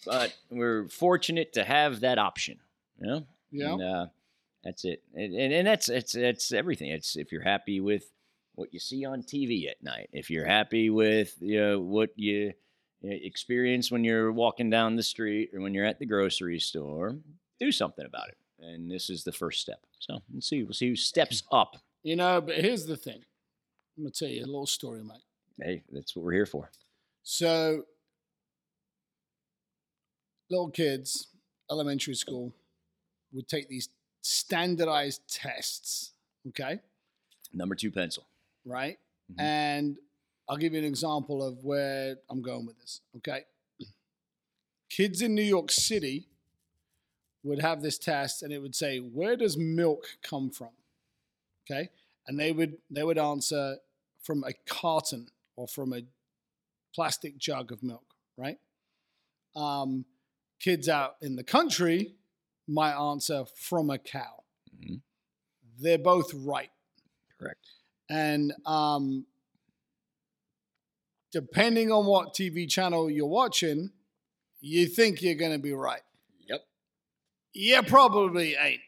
But 0.06 0.36
we're 0.50 0.88
fortunate 0.88 1.54
to 1.54 1.64
have 1.64 2.00
that 2.02 2.20
option. 2.20 2.60
You 3.00 3.08
know. 3.08 3.28
Yeah. 3.52 3.74
And, 3.74 3.84
uh, 3.84 4.06
that's 4.64 4.86
it. 4.86 5.04
And, 5.14 5.34
and, 5.34 5.54
and 5.54 5.68
that's 5.68 5.90
it's 5.90 6.16
it's 6.16 6.52
everything. 6.52 6.90
It's 6.90 7.16
if 7.16 7.32
you're 7.32 7.44
happy 7.44 7.80
with 7.80 8.12
what 8.56 8.74
you 8.74 8.80
see 8.80 9.06
on 9.06 9.24
TV 9.24 9.70
at 9.70 9.82
night, 9.82 10.10
if 10.14 10.30
you're 10.30 10.46
happy 10.46 10.90
with 10.90 11.36
you 11.40 11.60
know 11.60 11.80
what 11.80 12.10
you 12.16 12.54
experience 13.04 13.92
when 13.92 14.04
you're 14.04 14.32
walking 14.32 14.70
down 14.70 14.96
the 14.96 15.04
street 15.04 15.50
or 15.54 15.62
when 15.62 15.74
you're 15.74 15.86
at 15.86 16.00
the 16.00 16.06
grocery 16.06 16.60
store, 16.60 17.18
do 17.60 17.72
something 17.72 18.06
about 18.06 18.30
it. 18.30 18.38
And 18.60 18.92
this 18.92 19.10
is 19.10 19.24
the 19.24 19.32
first 19.32 19.62
step. 19.62 19.80
So 20.00 20.20
let's 20.34 20.48
see. 20.48 20.64
We'll 20.64 20.74
see 20.74 20.90
who 20.90 20.96
steps 20.96 21.44
up. 21.52 21.78
You 22.04 22.16
know, 22.16 22.42
but 22.42 22.58
here's 22.58 22.86
the 22.86 22.98
thing. 22.98 23.24
I'm 23.98 24.04
gonna 24.04 24.12
tell 24.12 24.28
you 24.28 24.44
a 24.44 24.46
little 24.46 24.68
story, 24.68 25.04
mate. 25.04 25.22
Hey, 25.60 25.84
that's 25.92 26.16
what 26.16 26.26
we're 26.26 26.34
here 26.34 26.46
for. 26.46 26.72
So, 27.24 27.84
little 30.50 30.70
kids, 30.70 31.28
elementary 31.70 32.16
school, 32.16 32.54
would 33.32 33.48
take 33.48 33.70
these 33.70 33.90
standardized 34.22 35.22
tests, 35.28 36.12
okay? 36.50 36.80
Number 37.54 37.76
two 37.76 37.92
pencil. 37.92 38.26
Right? 38.66 39.00
Mhm. 39.32 39.40
And 39.42 39.98
I'll 40.48 40.58
give 40.58 40.74
you 40.74 40.80
an 40.80 40.86
example 40.86 41.44
of 41.44 41.64
where 41.64 42.18
I'm 42.30 42.42
going 42.42 42.66
with 42.66 42.80
this, 42.80 43.02
okay? 43.18 43.46
Kids 44.90 45.22
in 45.22 45.34
New 45.36 45.42
York 45.44 45.72
City 45.72 46.28
would 47.44 47.60
have 47.60 47.82
this 47.82 47.98
test 47.98 48.44
and 48.44 48.52
it 48.52 48.60
would 48.60 48.76
say, 48.76 49.00
Where 49.00 49.36
does 49.36 49.58
milk 49.58 50.18
come 50.22 50.50
from? 50.50 50.72
Okay? 51.66 51.90
And 52.28 52.40
they 52.40 52.52
would 52.52 52.78
they 52.90 53.04
would 53.04 53.18
answer 53.18 53.78
from 54.22 54.44
a 54.44 54.54
carton 54.66 55.30
or 55.56 55.68
from 55.68 55.94
a 55.94 56.02
plastic 56.94 57.38
jug 57.38 57.72
of 57.72 57.82
milk, 57.82 58.14
right? 58.38 58.60
Um, 59.56 60.06
kids 60.60 60.88
out 60.90 61.16
in 61.22 61.36
the 61.36 61.44
country 61.44 62.16
might 62.68 62.94
answer 62.94 63.46
from 63.56 63.90
a 63.90 63.98
cow. 63.98 64.44
Mhm. 64.80 65.02
They're 65.80 65.98
both 65.98 66.34
right. 66.34 66.70
Correct. 67.40 67.66
And 68.10 68.54
um, 68.66 69.26
depending 71.32 71.92
on 71.92 72.06
what 72.06 72.34
TV 72.34 72.70
channel 72.70 73.10
you're 73.10 73.26
watching, 73.26 73.92
you 74.60 74.88
think 74.88 75.22
you're 75.22 75.36
going 75.36 75.54
to 75.54 75.60
be 75.60 75.74
right. 75.74 76.02
Yep. 76.48 76.62
You 77.54 77.84
probably 77.84 78.56
ain't. 78.56 78.82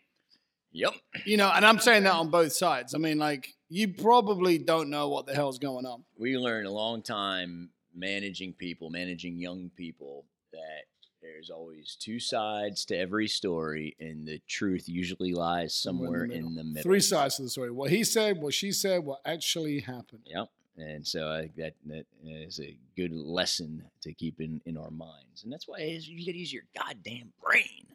Yep. 0.71 0.93
You 1.25 1.37
know, 1.37 1.49
and 1.53 1.65
I'm 1.65 1.79
saying 1.79 2.03
that 2.03 2.13
on 2.13 2.29
both 2.29 2.51
sides. 2.53 2.93
I 2.95 2.97
mean, 2.97 3.17
like, 3.17 3.53
you 3.69 3.93
probably 3.93 4.57
don't 4.57 4.89
know 4.89 5.09
what 5.09 5.25
the 5.25 5.33
hell's 5.33 5.59
going 5.59 5.85
on. 5.85 6.03
we 6.17 6.37
learned 6.37 6.67
a 6.67 6.71
long 6.71 7.01
time 7.01 7.69
managing 7.95 8.53
people, 8.53 8.89
managing 8.89 9.39
young 9.39 9.69
people, 9.75 10.25
that 10.51 10.83
there's 11.23 11.49
always 11.49 11.95
two 11.99 12.19
sides 12.19 12.85
to 12.85 12.95
every 12.97 13.27
story, 13.27 13.95
and 13.99 14.27
the 14.27 14.39
truth 14.47 14.87
usually 14.87 15.33
lies 15.33 15.73
somewhere 15.73 16.25
in 16.25 16.53
the 16.55 16.63
middle. 16.63 16.83
Three 16.83 16.99
sides 16.99 17.37
to 17.37 17.43
the 17.43 17.49
story. 17.49 17.71
What 17.71 17.89
he 17.89 18.03
said, 18.03 18.37
what 18.41 18.53
she 18.53 18.71
said, 18.71 19.03
what 19.03 19.21
actually 19.25 19.79
happened. 19.79 20.21
Yep. 20.25 20.49
And 20.77 21.05
so 21.07 21.31
I 21.31 21.41
think 21.41 21.55
that 21.55 21.73
that 21.87 22.05
is 22.25 22.59
a 22.59 22.75
good 22.97 23.11
lesson 23.13 23.83
to 24.01 24.13
keep 24.13 24.41
in, 24.41 24.59
in 24.65 24.77
our 24.77 24.91
minds, 24.91 25.43
and 25.43 25.51
that's 25.51 25.67
why 25.67 25.77
you 25.79 26.25
got 26.25 26.31
to 26.33 26.37
use 26.37 26.53
your 26.53 26.63
goddamn 26.75 27.31
brain. 27.43 27.87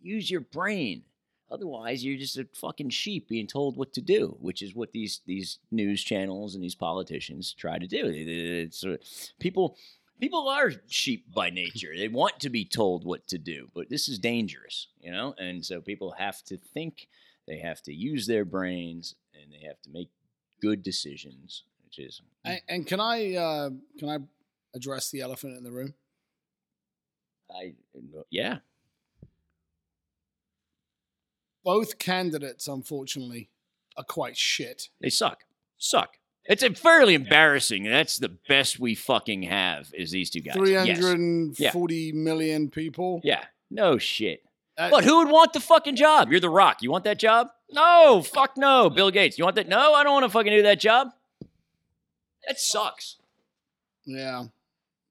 Use 0.00 0.30
your 0.30 0.42
brain. 0.42 1.02
Otherwise, 1.50 2.04
you're 2.04 2.18
just 2.18 2.36
a 2.38 2.46
fucking 2.54 2.90
sheep 2.90 3.28
being 3.28 3.46
told 3.46 3.76
what 3.76 3.92
to 3.92 4.00
do, 4.00 4.36
which 4.40 4.62
is 4.62 4.74
what 4.74 4.92
these 4.92 5.20
these 5.26 5.58
news 5.70 6.02
channels 6.02 6.54
and 6.54 6.62
these 6.62 6.74
politicians 6.74 7.52
try 7.52 7.78
to 7.78 7.86
do. 7.86 8.12
They- 8.12 8.62
It's, 8.64 8.84
uh, 8.84 8.96
people 9.40 9.76
people 10.20 10.48
are 10.48 10.72
sheep 10.88 11.32
by 11.32 11.50
nature. 11.50 11.92
They 11.96 12.08
want 12.08 12.40
to 12.40 12.50
be 12.50 12.64
told 12.64 13.04
what 13.04 13.26
to 13.28 13.38
do, 13.38 13.68
but 13.74 13.88
this 13.88 14.08
is 14.08 14.18
dangerous, 14.18 14.88
you 15.00 15.10
know. 15.10 15.34
And 15.38 15.64
so 15.64 15.80
people 15.80 16.14
have 16.18 16.42
to 16.44 16.56
think. 16.56 17.08
They 17.46 17.58
have 17.58 17.80
to 17.82 17.94
use 17.94 18.26
their 18.26 18.44
brains, 18.44 19.14
and 19.34 19.52
they 19.52 19.66
have 19.66 19.80
to 19.82 19.90
make 19.90 20.10
good 20.60 20.82
decisions, 20.82 21.62
which 21.84 21.98
is 21.98 22.20
And, 22.44 22.60
and 22.68 22.86
can 22.86 23.00
I 23.00 23.34
uh, 23.34 23.70
can 23.98 24.08
I 24.08 24.18
address 24.74 25.10
the 25.10 25.20
elephant 25.20 25.56
in 25.56 25.64
the 25.64 25.72
room? 25.72 25.94
I 27.50 27.74
yeah. 28.30 28.58
Both 31.64 31.98
candidates, 31.98 32.68
unfortunately, 32.68 33.50
are 33.96 34.04
quite 34.04 34.36
shit. 34.36 34.88
They 35.00 35.10
suck. 35.10 35.44
Suck. 35.78 36.18
It's 36.48 36.62
a 36.62 36.72
fairly 36.74 37.14
embarrassing. 37.14 37.84
That's 37.84 38.18
the 38.18 38.28
best 38.48 38.78
we 38.78 38.94
fucking 38.94 39.42
have 39.44 39.90
is 39.92 40.10
these 40.10 40.30
two 40.30 40.40
guys. 40.40 40.54
Three 40.54 40.72
Yes. 40.72 40.98
hundred 41.00 41.18
and 41.18 41.56
forty 41.72 42.12
million 42.12 42.70
people. 42.70 43.20
Yeah. 43.24 43.44
No 43.70 43.98
shit. 43.98 44.42
Uh, 44.78 44.90
But 44.90 45.04
who 45.04 45.18
would 45.18 45.28
want 45.30 45.52
the 45.52 45.60
fucking 45.60 45.96
job? 45.96 46.30
You're 46.30 46.38
the 46.40 46.50
rock. 46.50 46.82
You 46.82 46.90
want 46.90 47.04
that 47.04 47.18
job? 47.18 47.48
No. 47.70 48.22
Fuck 48.22 48.56
no. 48.56 48.90
Bill 48.90 49.10
Gates. 49.10 49.38
You 49.38 49.44
want 49.44 49.56
that? 49.56 49.68
No, 49.68 49.94
I 49.94 50.04
don't 50.04 50.12
want 50.12 50.24
to 50.24 50.30
fucking 50.30 50.52
do 50.52 50.62
that 50.62 50.78
job. 50.78 51.08
That 52.46 52.60
sucks. 52.60 53.16
Yeah. 54.04 54.44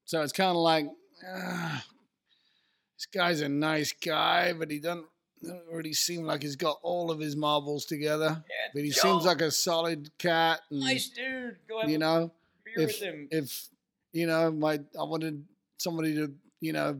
So 0.05 0.21
it's 0.21 0.31
kind 0.31 0.51
of 0.51 0.57
like, 0.57 0.85
ah, 1.27 1.83
this 2.95 3.07
guy's 3.07 3.41
a 3.41 3.49
nice 3.49 3.91
guy, 3.91 4.53
but 4.53 4.71
he 4.71 4.79
doesn't, 4.79 5.05
doesn't 5.45 5.63
really 5.71 5.93
seem 5.93 6.23
like 6.25 6.41
he's 6.43 6.55
got 6.55 6.77
all 6.83 7.11
of 7.11 7.19
his 7.19 7.35
marbles 7.35 7.85
together. 7.85 8.43
Yeah, 8.49 8.71
But 8.73 8.83
he 8.83 8.89
Joe, 8.91 9.01
seems 9.01 9.25
like 9.25 9.41
a 9.41 9.51
solid 9.51 10.09
cat. 10.17 10.61
And, 10.69 10.79
nice 10.81 11.07
dude. 11.09 11.57
Go 11.67 11.81
have 11.81 11.89
you 11.89 11.97
know, 11.97 12.31
beer 12.63 12.73
if 12.83 12.87
with 12.87 13.01
him. 13.01 13.27
if 13.31 13.67
you 14.13 14.27
know, 14.27 14.51
my 14.51 14.73
I 14.99 15.03
wanted 15.03 15.43
somebody 15.77 16.15
to, 16.15 16.33
you 16.61 16.73
know, 16.73 16.99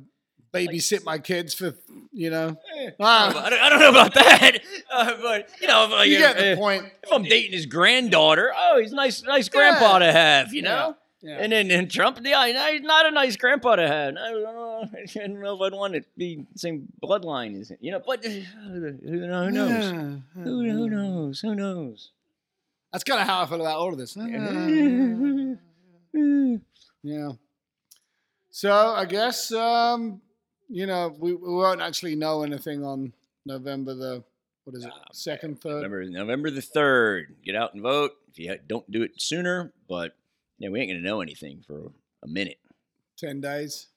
babysit 0.53 1.03
my 1.03 1.17
kids 1.17 1.53
for, 1.53 1.73
you 2.13 2.29
know, 2.29 2.55
Eh, 2.77 2.91
Ah. 2.99 3.45
I, 3.45 3.49
don't, 3.49 3.61
I 3.61 3.69
don't 3.69 3.79
know 3.79 3.89
about 3.89 4.13
that, 4.13 4.59
uh, 4.93 5.13
but 5.21 5.49
you 5.61 5.67
know, 5.67 5.83
if, 5.85 5.91
like, 5.91 6.09
you 6.09 6.17
get 6.17 6.37
the 6.37 6.51
if- 6.51 6.57
point. 6.59 6.85
if 7.03 7.11
I'm 7.11 7.23
dating 7.23 7.51
his 7.53 7.65
granddaughter, 7.65 8.53
oh, 8.57 8.79
he's 8.79 8.93
nice, 8.93 9.21
nice 9.23 9.49
grandpa 9.49 9.99
to 9.99 10.11
have, 10.11 10.53
you 10.53 10.61
know. 10.61 10.95
Yeah. 11.25 11.37
And 11.39 11.51
then 11.51 11.71
and 11.71 11.89
Trump, 11.89 12.19
yeah, 12.23 12.71
he's 12.71 12.81
not 12.83 13.07
a 13.07 13.11
nice 13.11 13.35
grandpa 13.35 13.77
to 13.77 13.87
have. 13.87 14.15
I 14.15 14.29
don't 14.31 14.43
know, 14.43 14.89
I 14.93 15.05
don't 15.27 15.41
know 15.41 15.55
if 15.55 15.61
I'd 15.61 15.73
want 15.75 15.95
to 15.95 16.03
be 16.15 16.45
the 16.53 16.59
same 16.59 16.87
bloodline 17.03 17.59
as 17.59 17.71
him, 17.71 17.77
you 17.81 17.91
know. 17.91 18.01
But 18.05 18.23
who, 18.25 18.41
who 19.03 19.51
knows? 19.51 20.21
Who, 20.35 20.69
who 20.69 20.89
knows? 20.89 21.39
Who 21.41 21.55
knows? 21.55 22.11
That's 22.91 23.03
kind 23.03 23.19
of 23.19 23.27
how 23.27 23.41
I 23.41 23.45
feel 23.47 23.59
about 23.59 23.77
all 23.77 23.91
of 23.91 23.97
this. 23.97 24.15
Yeah. 24.15 25.55
Yeah. 27.03 27.31
So 28.49 28.71
I 28.71 29.05
guess 29.05 29.51
um, 29.51 30.21
you 30.69 30.85
know 30.87 31.13
we, 31.19 31.33
we 31.35 31.53
won't 31.53 31.81
actually 31.81 32.15
know 32.15 32.41
anything 32.43 32.83
on 32.83 33.13
November 33.45 33.93
the 33.93 34.23
what 34.63 34.75
is 34.75 34.85
it 34.85 34.91
Ah, 34.91 35.03
second 35.11 35.61
third. 35.61 35.75
November, 35.83 36.05
November 36.05 36.49
the 36.49 36.61
third. 36.61 37.35
Get 37.45 37.55
out 37.55 37.73
and 37.73 37.83
vote. 37.83 38.13
If 38.31 38.39
you 38.39 38.57
don't 38.67 38.89
do 38.89 39.03
it 39.03 39.21
sooner, 39.21 39.71
but 39.87 40.15
yeah, 40.57 40.69
we 40.69 40.79
ain't 40.79 40.89
gonna 40.89 41.01
know 41.01 41.21
anything 41.21 41.63
for 41.65 41.91
a 42.23 42.27
minute. 42.27 42.59
Ten 43.17 43.41
days. 43.41 43.87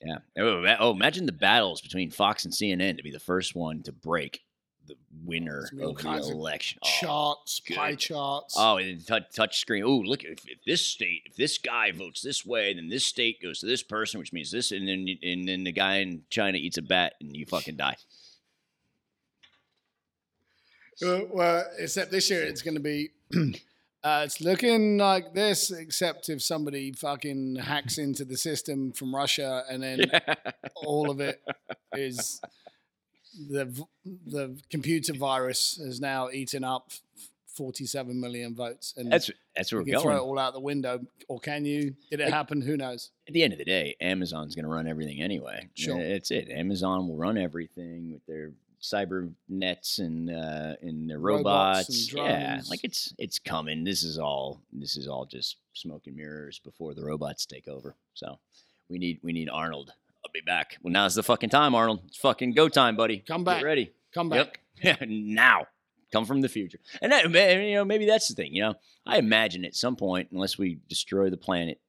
Yeah. 0.00 0.18
Oh, 0.38 0.64
oh, 0.78 0.92
imagine 0.92 1.26
the 1.26 1.32
battles 1.32 1.80
between 1.80 2.10
Fox 2.10 2.44
and 2.44 2.54
CNN 2.54 2.96
to 2.96 3.02
be 3.02 3.10
the 3.10 3.20
first 3.20 3.54
one 3.54 3.82
to 3.82 3.92
break 3.92 4.42
the 4.86 4.96
winner 5.24 5.68
of 5.72 5.78
the 5.78 5.94
kinds 5.94 6.28
of 6.28 6.34
election. 6.34 6.78
Oh, 6.82 6.88
charts, 6.88 7.60
pie 7.60 7.94
charts. 7.96 8.54
Oh, 8.56 8.78
and 8.78 9.06
touch, 9.06 9.24
touch 9.34 9.60
screen. 9.60 9.84
Oh, 9.84 9.98
look! 9.98 10.24
If, 10.24 10.46
if 10.46 10.64
this 10.64 10.84
state, 10.84 11.22
if 11.26 11.36
this 11.36 11.58
guy 11.58 11.92
votes 11.92 12.22
this 12.22 12.46
way, 12.46 12.72
then 12.74 12.88
this 12.88 13.04
state 13.04 13.42
goes 13.42 13.60
to 13.60 13.66
this 13.66 13.82
person, 13.82 14.18
which 14.18 14.32
means 14.32 14.50
this, 14.50 14.72
and 14.72 14.88
then 14.88 15.06
and 15.22 15.46
then 15.46 15.64
the 15.64 15.72
guy 15.72 15.96
in 15.96 16.22
China 16.30 16.56
eats 16.56 16.78
a 16.78 16.82
bat, 16.82 17.14
and 17.20 17.36
you 17.36 17.44
fucking 17.46 17.76
die. 17.76 17.96
Uh, 21.04 21.20
well, 21.30 21.64
except 21.78 22.10
this 22.10 22.30
year 22.30 22.42
it's 22.42 22.62
going 22.62 22.74
to 22.74 22.80
be. 22.80 23.10
Uh, 24.02 24.22
it's 24.24 24.40
looking 24.40 24.96
like 24.96 25.34
this, 25.34 25.70
except 25.70 26.28
if 26.30 26.42
somebody 26.42 26.92
fucking 26.92 27.56
hacks 27.56 27.98
into 27.98 28.24
the 28.24 28.36
system 28.36 28.92
from 28.92 29.14
Russia, 29.14 29.64
and 29.68 29.82
then 29.82 30.10
all 30.76 31.10
of 31.10 31.20
it 31.20 31.42
is 31.94 32.40
the 33.48 33.86
the 34.26 34.58
computer 34.70 35.12
virus 35.12 35.78
has 35.84 36.00
now 36.00 36.30
eaten 36.30 36.64
up 36.64 36.90
47 37.54 38.18
million 38.18 38.54
votes, 38.54 38.94
and 38.96 39.12
That's 39.12 39.30
that's 39.54 39.70
where 39.72 39.82
you 39.82 39.88
we're 39.88 39.92
can 39.94 40.02
throw 40.02 40.16
it 40.16 40.20
all 40.20 40.38
out 40.38 40.54
the 40.54 40.60
window, 40.60 41.00
or 41.28 41.38
can 41.38 41.66
you? 41.66 41.94
Did 42.10 42.20
it 42.20 42.30
happen? 42.30 42.62
Who 42.62 42.78
knows? 42.78 43.10
At 43.28 43.34
the 43.34 43.42
end 43.42 43.52
of 43.52 43.58
the 43.58 43.66
day, 43.66 43.96
Amazon's 44.00 44.54
going 44.54 44.64
to 44.64 44.70
run 44.70 44.86
everything 44.86 45.20
anyway. 45.20 45.68
Sure. 45.74 46.00
It's 46.00 46.30
it. 46.30 46.48
Amazon 46.48 47.06
will 47.06 47.16
run 47.16 47.36
everything 47.36 48.12
with 48.12 48.24
their 48.26 48.52
cyber 48.82 49.32
nets 49.48 49.98
and 49.98 50.30
uh, 50.30 50.74
and 50.80 51.08
their 51.08 51.18
Robots 51.18 52.12
robots. 52.14 52.14
and 52.14 52.18
yeah, 52.18 52.60
like 52.70 52.80
it's 52.84 53.14
it's 53.18 53.38
coming. 53.38 53.84
This 53.84 54.02
is 54.02 54.18
all 54.18 54.62
this 54.72 54.96
is 54.96 55.06
all 55.08 55.26
just 55.26 55.56
smoke 55.74 56.02
and 56.06 56.16
mirrors 56.16 56.58
before 56.58 56.94
the 56.94 57.04
robots 57.04 57.46
take 57.46 57.68
over. 57.68 57.94
So 58.14 58.38
we 58.88 58.98
need 58.98 59.20
we 59.22 59.32
need 59.32 59.48
Arnold. 59.50 59.92
I'll 60.24 60.32
be 60.32 60.40
back. 60.40 60.76
Well, 60.82 60.92
now's 60.92 61.14
the 61.14 61.22
fucking 61.22 61.50
time, 61.50 61.74
Arnold. 61.74 62.00
It's 62.06 62.18
fucking 62.18 62.52
go 62.52 62.68
time, 62.68 62.96
buddy. 62.96 63.18
Come 63.26 63.42
Get 63.42 63.54
back. 63.56 63.64
ready. 63.64 63.92
Come 64.14 64.28
back. 64.28 64.60
Yeah, 64.82 64.96
now. 65.06 65.66
Come 66.10 66.24
from 66.24 66.40
the 66.40 66.48
future. 66.48 66.78
And 67.02 67.12
that, 67.12 67.24
you 67.30 67.74
know, 67.74 67.84
maybe 67.84 68.06
that's 68.06 68.28
the 68.28 68.34
thing. 68.34 68.54
You 68.54 68.62
know, 68.62 68.74
I 69.06 69.18
imagine 69.18 69.64
at 69.66 69.74
some 69.76 69.94
point, 69.94 70.28
unless 70.32 70.56
we 70.56 70.78
destroy 70.88 71.28
the 71.28 71.36
planet 71.36 71.80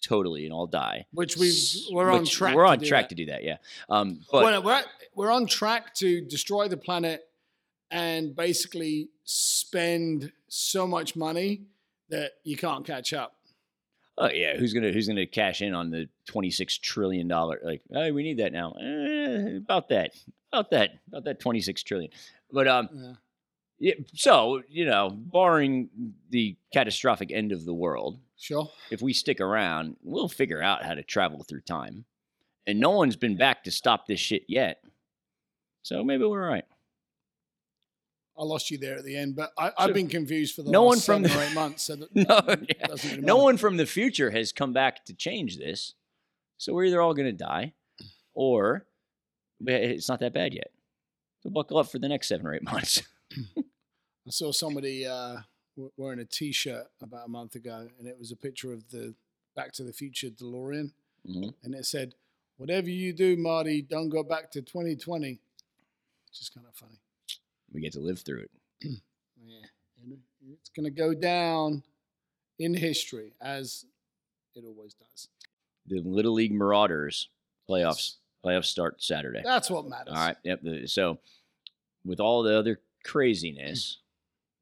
totally 0.00 0.44
and 0.44 0.52
all 0.52 0.66
die, 0.66 1.06
Which 1.12 1.36
we 1.36 1.52
we're 1.90 2.10
on 2.10 2.24
track. 2.24 2.54
We're 2.54 2.64
to 2.64 2.70
on 2.70 2.78
do 2.78 2.86
track 2.86 3.04
that. 3.04 3.08
to 3.10 3.14
do 3.14 3.26
that. 3.26 3.44
Yeah. 3.44 3.56
Um, 3.88 4.20
but 4.32 4.42
well, 4.44 4.62
we're, 4.62 4.82
we're 5.14 5.30
on 5.30 5.46
track 5.46 5.94
to 5.96 6.20
destroy 6.22 6.68
the 6.68 6.76
planet 6.76 7.22
and 7.90 8.34
basically 8.36 9.08
spend 9.24 10.32
so 10.48 10.86
much 10.86 11.16
money 11.16 11.62
that 12.10 12.32
you 12.44 12.56
can't 12.56 12.84
catch 12.86 13.12
up. 13.12 13.34
oh 14.18 14.28
yeah, 14.30 14.56
who's 14.56 14.72
gonna 14.72 14.92
who's 14.92 15.06
gonna 15.08 15.26
cash 15.26 15.62
in 15.62 15.74
on 15.74 15.90
the 15.90 16.08
twenty 16.26 16.50
six 16.50 16.76
trillion 16.78 17.28
dollar? 17.28 17.60
Like, 17.62 17.82
hey, 17.90 18.10
we 18.12 18.22
need 18.22 18.38
that 18.38 18.52
now. 18.52 18.72
Eh, 18.72 19.56
about 19.56 19.88
that, 19.90 20.12
about 20.52 20.70
that, 20.70 20.90
about 21.08 21.24
that 21.24 21.40
twenty 21.40 21.60
six 21.60 21.82
trillion. 21.82 22.10
But 22.52 22.66
um, 22.68 22.88
Yeah. 22.94 23.12
Yeah, 23.78 23.94
so 24.14 24.62
you 24.68 24.84
know, 24.86 25.10
barring 25.10 25.88
the 26.30 26.56
catastrophic 26.72 27.30
end 27.32 27.52
of 27.52 27.64
the 27.64 27.74
world, 27.74 28.18
Sure. 28.36 28.70
if 28.90 29.02
we 29.02 29.12
stick 29.12 29.40
around, 29.40 29.96
we'll 30.02 30.28
figure 30.28 30.62
out 30.62 30.84
how 30.84 30.94
to 30.94 31.02
travel 31.02 31.42
through 31.44 31.62
time. 31.62 32.04
And 32.66 32.80
no 32.80 32.90
one's 32.90 33.16
been 33.16 33.36
back 33.36 33.64
to 33.64 33.70
stop 33.70 34.06
this 34.06 34.20
shit 34.20 34.44
yet. 34.48 34.82
So 35.82 36.04
maybe 36.04 36.24
we're 36.24 36.44
all 36.44 36.50
right. 36.52 36.64
I 38.38 38.44
lost 38.44 38.70
you 38.70 38.78
there 38.78 38.96
at 38.98 39.04
the 39.04 39.16
end, 39.16 39.34
but 39.34 39.50
I, 39.58 39.68
So- 39.70 39.74
I've 39.78 39.94
been 39.94 40.06
confused 40.08 40.54
for 40.54 40.62
the 40.62 40.70
No 40.70 40.86
last 40.86 41.08
one 41.08 41.22
from 41.22 41.30
seven 41.30 41.36
the- 41.36 41.38
or 41.44 41.48
eight 41.50 41.54
months. 41.54 41.82
So 41.82 41.96
that, 41.96 42.14
No, 42.14 42.98
yeah. 43.10 43.16
no 43.20 43.36
one 43.38 43.56
from 43.56 43.76
the 43.78 43.86
future 43.86 44.30
has 44.30 44.52
come 44.52 44.72
back 44.72 45.04
to 45.06 45.14
change 45.14 45.56
this. 45.56 45.94
So 46.58 46.72
we're 46.74 46.84
either 46.84 47.00
all 47.00 47.14
going 47.14 47.26
to 47.26 47.32
die 47.32 47.72
or 48.34 48.86
it's 49.66 50.08
not 50.08 50.20
that 50.20 50.34
bad 50.34 50.54
yet. 50.54 50.70
So 51.42 51.50
buckle 51.50 51.78
up 51.78 51.90
for 51.90 51.98
the 51.98 52.08
next 52.08 52.28
seven 52.28 52.46
or 52.46 52.54
eight 52.54 52.62
months. 52.64 53.02
I 53.36 54.30
saw 54.30 54.52
somebody 54.52 55.06
uh, 55.06 55.36
wearing 55.96 56.20
a 56.20 56.24
T-shirt 56.24 56.86
about 57.02 57.26
a 57.26 57.28
month 57.28 57.54
ago, 57.54 57.88
and 57.98 58.06
it 58.08 58.18
was 58.18 58.32
a 58.32 58.36
picture 58.36 58.72
of 58.72 58.88
the 58.90 59.14
Back 59.54 59.72
to 59.74 59.82
the 59.84 59.92
Future 59.92 60.28
DeLorean, 60.30 60.92
Mhm. 61.26 61.54
and 61.62 61.74
it 61.74 61.84
said, 61.84 62.14
"Whatever 62.58 62.90
you 62.90 63.12
do, 63.12 63.36
Marty, 63.36 63.82
don't 63.82 64.08
go 64.08 64.22
back 64.22 64.50
to 64.52 64.62
2020." 64.62 65.40
Which 66.26 66.40
is 66.40 66.48
kind 66.50 66.66
of 66.66 66.74
funny. 66.76 66.98
We 67.72 67.80
get 67.80 67.92
to 67.94 68.00
live 68.00 68.20
through 68.20 68.42
it. 68.42 68.50
Yeah, 69.46 69.66
and 70.02 70.20
it's 70.52 70.68
going 70.70 70.84
to 70.84 70.90
go 70.90 71.14
down 71.14 71.82
in 72.58 72.74
history 72.74 73.32
as 73.40 73.86
it 74.54 74.64
always 74.64 74.92
does. 74.94 75.28
The 75.86 76.00
Little 76.02 76.32
League 76.34 76.52
Marauders 76.52 77.28
playoffs 77.68 78.16
playoffs 78.44 78.66
start 78.66 79.02
Saturday. 79.02 79.40
That's 79.42 79.70
what 79.70 79.86
matters. 79.88 80.12
All 80.14 80.26
right. 80.26 80.36
Yep. 80.44 80.60
So, 80.88 81.18
with 82.04 82.20
all 82.20 82.42
the 82.42 82.54
other 82.58 82.80
craziness, 83.04 83.98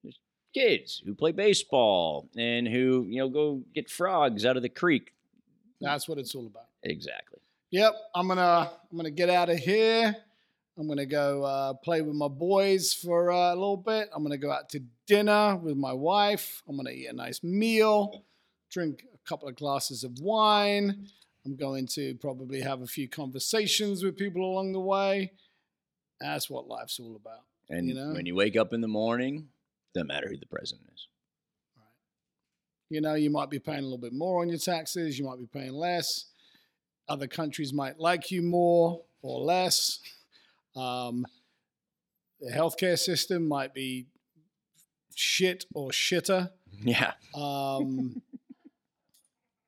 there's 0.03 0.19
kids 0.55 1.03
who 1.05 1.15
play 1.15 1.33
baseball 1.33 2.29
and 2.37 2.67
who 2.67 3.07
you 3.09 3.19
know 3.19 3.29
go 3.29 3.63
get 3.75 3.91
frogs 3.91 4.45
out 4.45 4.57
of 4.57 4.63
the 4.63 4.69
creek. 4.69 5.13
That's 5.81 6.09
what 6.09 6.19
it's 6.19 6.35
all 6.35 6.47
about. 6.47 6.67
Exactly. 6.83 7.41
Yep, 7.71 7.95
I'm 8.15 8.29
gonna 8.29 8.71
I'm 8.91 8.97
gonna 8.97 9.11
get 9.11 9.31
out 9.31 9.51
of 9.51 9.59
here. 9.59 10.17
I'm 10.79 10.89
gonna 10.89 11.07
go 11.07 11.43
uh, 11.43 11.75
play 11.75 12.03
with 12.03 12.15
my 12.15 12.29
boys 12.29 12.93
for 12.93 13.33
uh, 13.33 13.53
a 13.53 13.57
little 13.57 13.77
bit. 13.77 14.09
I'm 14.15 14.23
gonna 14.23 14.37
go 14.37 14.53
out 14.53 14.69
to 14.71 14.81
dinner 15.07 15.57
with 15.57 15.77
my 15.77 15.93
wife. 15.93 16.63
I'm 16.69 16.77
gonna 16.77 16.91
eat 16.91 17.07
a 17.07 17.13
nice 17.13 17.43
meal, 17.43 18.25
drink 18.71 19.05
a 19.15 19.29
couple 19.29 19.49
of 19.49 19.57
glasses 19.57 20.05
of 20.05 20.19
wine. 20.21 21.09
I'm 21.47 21.57
going 21.57 21.87
to 21.95 22.15
probably 22.17 22.61
have 22.61 22.83
a 22.83 22.87
few 22.87 23.09
conversations 23.09 24.03
with 24.03 24.17
people 24.17 24.45
along 24.45 24.73
the 24.73 24.81
way. 24.81 25.33
That's 26.21 26.51
what 26.51 26.67
life's 26.67 26.99
all 26.99 27.15
about. 27.15 27.45
And 27.69 27.89
You 27.89 27.95
know? 27.95 28.13
when 28.13 28.27
you 28.27 28.35
wake 28.35 28.57
up 28.57 28.73
in 28.73 28.81
the 28.81 28.89
morning, 28.89 29.49
doesn't 29.95 30.07
matter 30.09 30.29
who 30.29 30.37
the 30.37 30.47
president 30.47 30.87
is. 30.95 31.09
Right. 31.77 31.85
You 32.91 33.01
know, 33.01 33.15
you 33.15 33.31
might 33.31 33.51
be 33.51 33.59
paying 33.59 33.81
a 33.81 33.83
little 33.83 33.99
bit 33.99 34.13
more 34.13 34.43
on 34.43 34.49
your 34.49 34.59
taxes, 34.59 35.19
you 35.19 35.25
might 35.25 35.39
be 35.39 35.47
paying 35.47 35.73
less. 35.73 36.27
Other 37.09 37.27
countries 37.27 37.73
might 37.73 37.99
like 38.01 38.31
you 38.31 38.43
more 38.43 39.03
or 39.23 39.41
less. 39.41 40.01
Um, 40.75 41.25
the 42.41 42.51
healthcare 42.53 42.99
system 42.99 43.47
might 43.47 43.73
be 43.75 44.07
shit 45.15 45.65
or 45.75 45.91
shitter. 45.91 46.51
Yeah. 46.79 47.13
Um, 47.35 48.21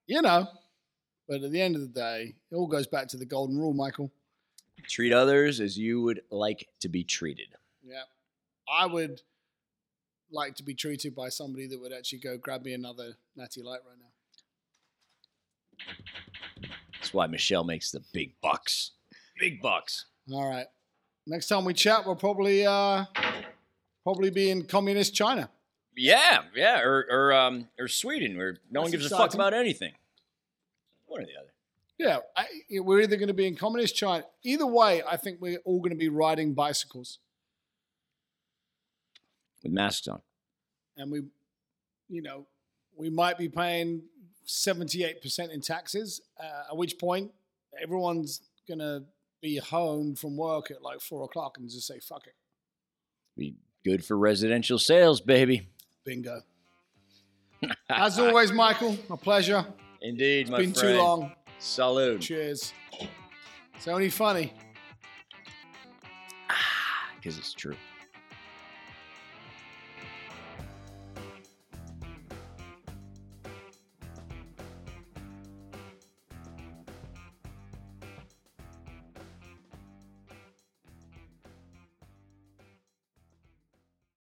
you 0.07 0.21
know, 0.21 0.47
but 1.27 1.43
at 1.43 1.51
the 1.51 1.63
end 1.63 1.75
of 1.75 1.81
the 1.81 1.89
day, 1.89 2.35
it 2.51 2.55
all 2.55 2.67
goes 2.67 2.87
back 2.87 3.09
to 3.09 3.17
the 3.17 3.25
golden 3.25 3.57
rule, 3.57 3.73
Michael. 3.73 4.11
Treat 4.89 5.15
others 5.15 5.59
as 5.61 5.79
you 5.79 6.03
would 6.03 6.21
like 6.31 6.69
to 6.81 6.89
be 6.91 7.03
treated. 7.05 7.49
Yeah. 7.89 8.03
I 8.71 8.87
would 8.87 9.23
like 10.31 10.55
to 10.57 10.63
be 10.63 10.75
treated 10.75 11.15
by 11.15 11.31
somebody 11.31 11.67
that 11.67 11.81
would 11.81 11.93
actually 11.93 12.19
go 12.19 12.37
grab 12.37 12.65
me 12.65 12.75
another 12.75 13.15
natty 13.35 13.63
light 13.63 13.81
right 13.87 13.99
now. 13.99 14.13
That's 16.95 17.15
why 17.15 17.27
Michelle 17.27 17.65
makes 17.65 17.91
the 17.91 18.03
big 18.13 18.35
bucks. 18.43 18.93
Big 19.39 19.63
bucks. 19.63 20.07
All 20.33 20.49
right. 20.49 20.67
Next 21.27 21.49
time 21.49 21.65
we 21.65 21.75
chat, 21.75 22.05
we'll 22.05 22.17
probably 22.17 22.67
uh 22.67 23.05
probably 24.03 24.31
be 24.31 24.51
in 24.51 24.65
communist 24.65 25.15
China. 25.15 25.51
Yeah, 25.97 26.43
yeah, 26.55 26.81
or 26.81 27.07
or 27.11 27.33
um 27.33 27.69
or 27.79 27.89
Sweden, 27.89 28.37
where 28.37 28.59
no 28.71 28.83
one 28.83 28.91
That's 28.91 29.03
gives 29.03 29.13
a 29.13 29.17
fuck 29.17 29.35
about 29.35 29.55
anything. 29.55 29.93
One 31.07 31.23
or 31.23 31.27
the 31.27 31.33
other. 31.39 31.53
Yeah, 31.99 32.19
I, 32.37 32.47
we're 32.71 33.01
either 33.01 33.17
going 33.17 33.29
to 33.29 33.35
be 33.35 33.47
in 33.49 33.57
communist 33.57 33.97
China. 33.97 34.25
Either 34.45 34.67
way, 34.67 35.03
I 35.03 35.17
think 35.17 35.41
we're 35.41 35.59
all 35.65 35.81
going 35.81 35.91
to 35.91 35.97
be 35.97 36.09
riding 36.09 36.55
bicycles, 36.55 37.19
With 39.63 39.73
masks 39.73 40.07
on. 40.09 40.21
and 40.97 41.11
we, 41.11 41.23
you 42.09 42.23
know, 42.23 42.47
we 42.97 43.11
might 43.11 43.39
be 43.39 43.49
paying 43.49 44.03
seventy-eight 44.45 45.21
percent 45.23 45.53
in 45.53 45.61
taxes. 45.61 46.21
Uh, 46.41 46.71
at 46.71 46.77
which 46.77 46.99
point, 46.99 47.31
everyone's 47.83 48.41
going 48.67 48.79
to 48.81 49.05
be 49.41 49.57
home 49.57 50.15
from 50.15 50.37
work 50.37 50.71
at 50.71 50.83
like 50.83 51.01
four 51.01 51.25
o'clock 51.25 51.59
and 51.59 51.69
just 51.71 51.87
say 51.87 51.99
"fuck 52.01 52.27
it." 52.27 52.35
Be 53.37 53.55
good 53.85 54.05
for 54.05 54.17
residential 54.17 54.79
sales, 54.79 55.21
baby. 55.21 55.69
Bingo. 56.05 56.43
As 57.91 58.19
always, 58.19 58.53
Michael, 58.53 58.97
a 59.11 59.17
pleasure. 59.17 59.67
Indeed, 60.01 60.49
my 60.49 60.59
Been 60.59 60.73
friend. 60.73 60.95
too 60.97 61.03
long. 61.03 61.33
Salute. 61.59 62.21
Cheers. 62.21 62.73
It's 63.75 63.89
only 63.89 64.11
funny. 64.11 64.53
Because 67.17 67.37
it's 67.39 67.53
true. 67.53 67.75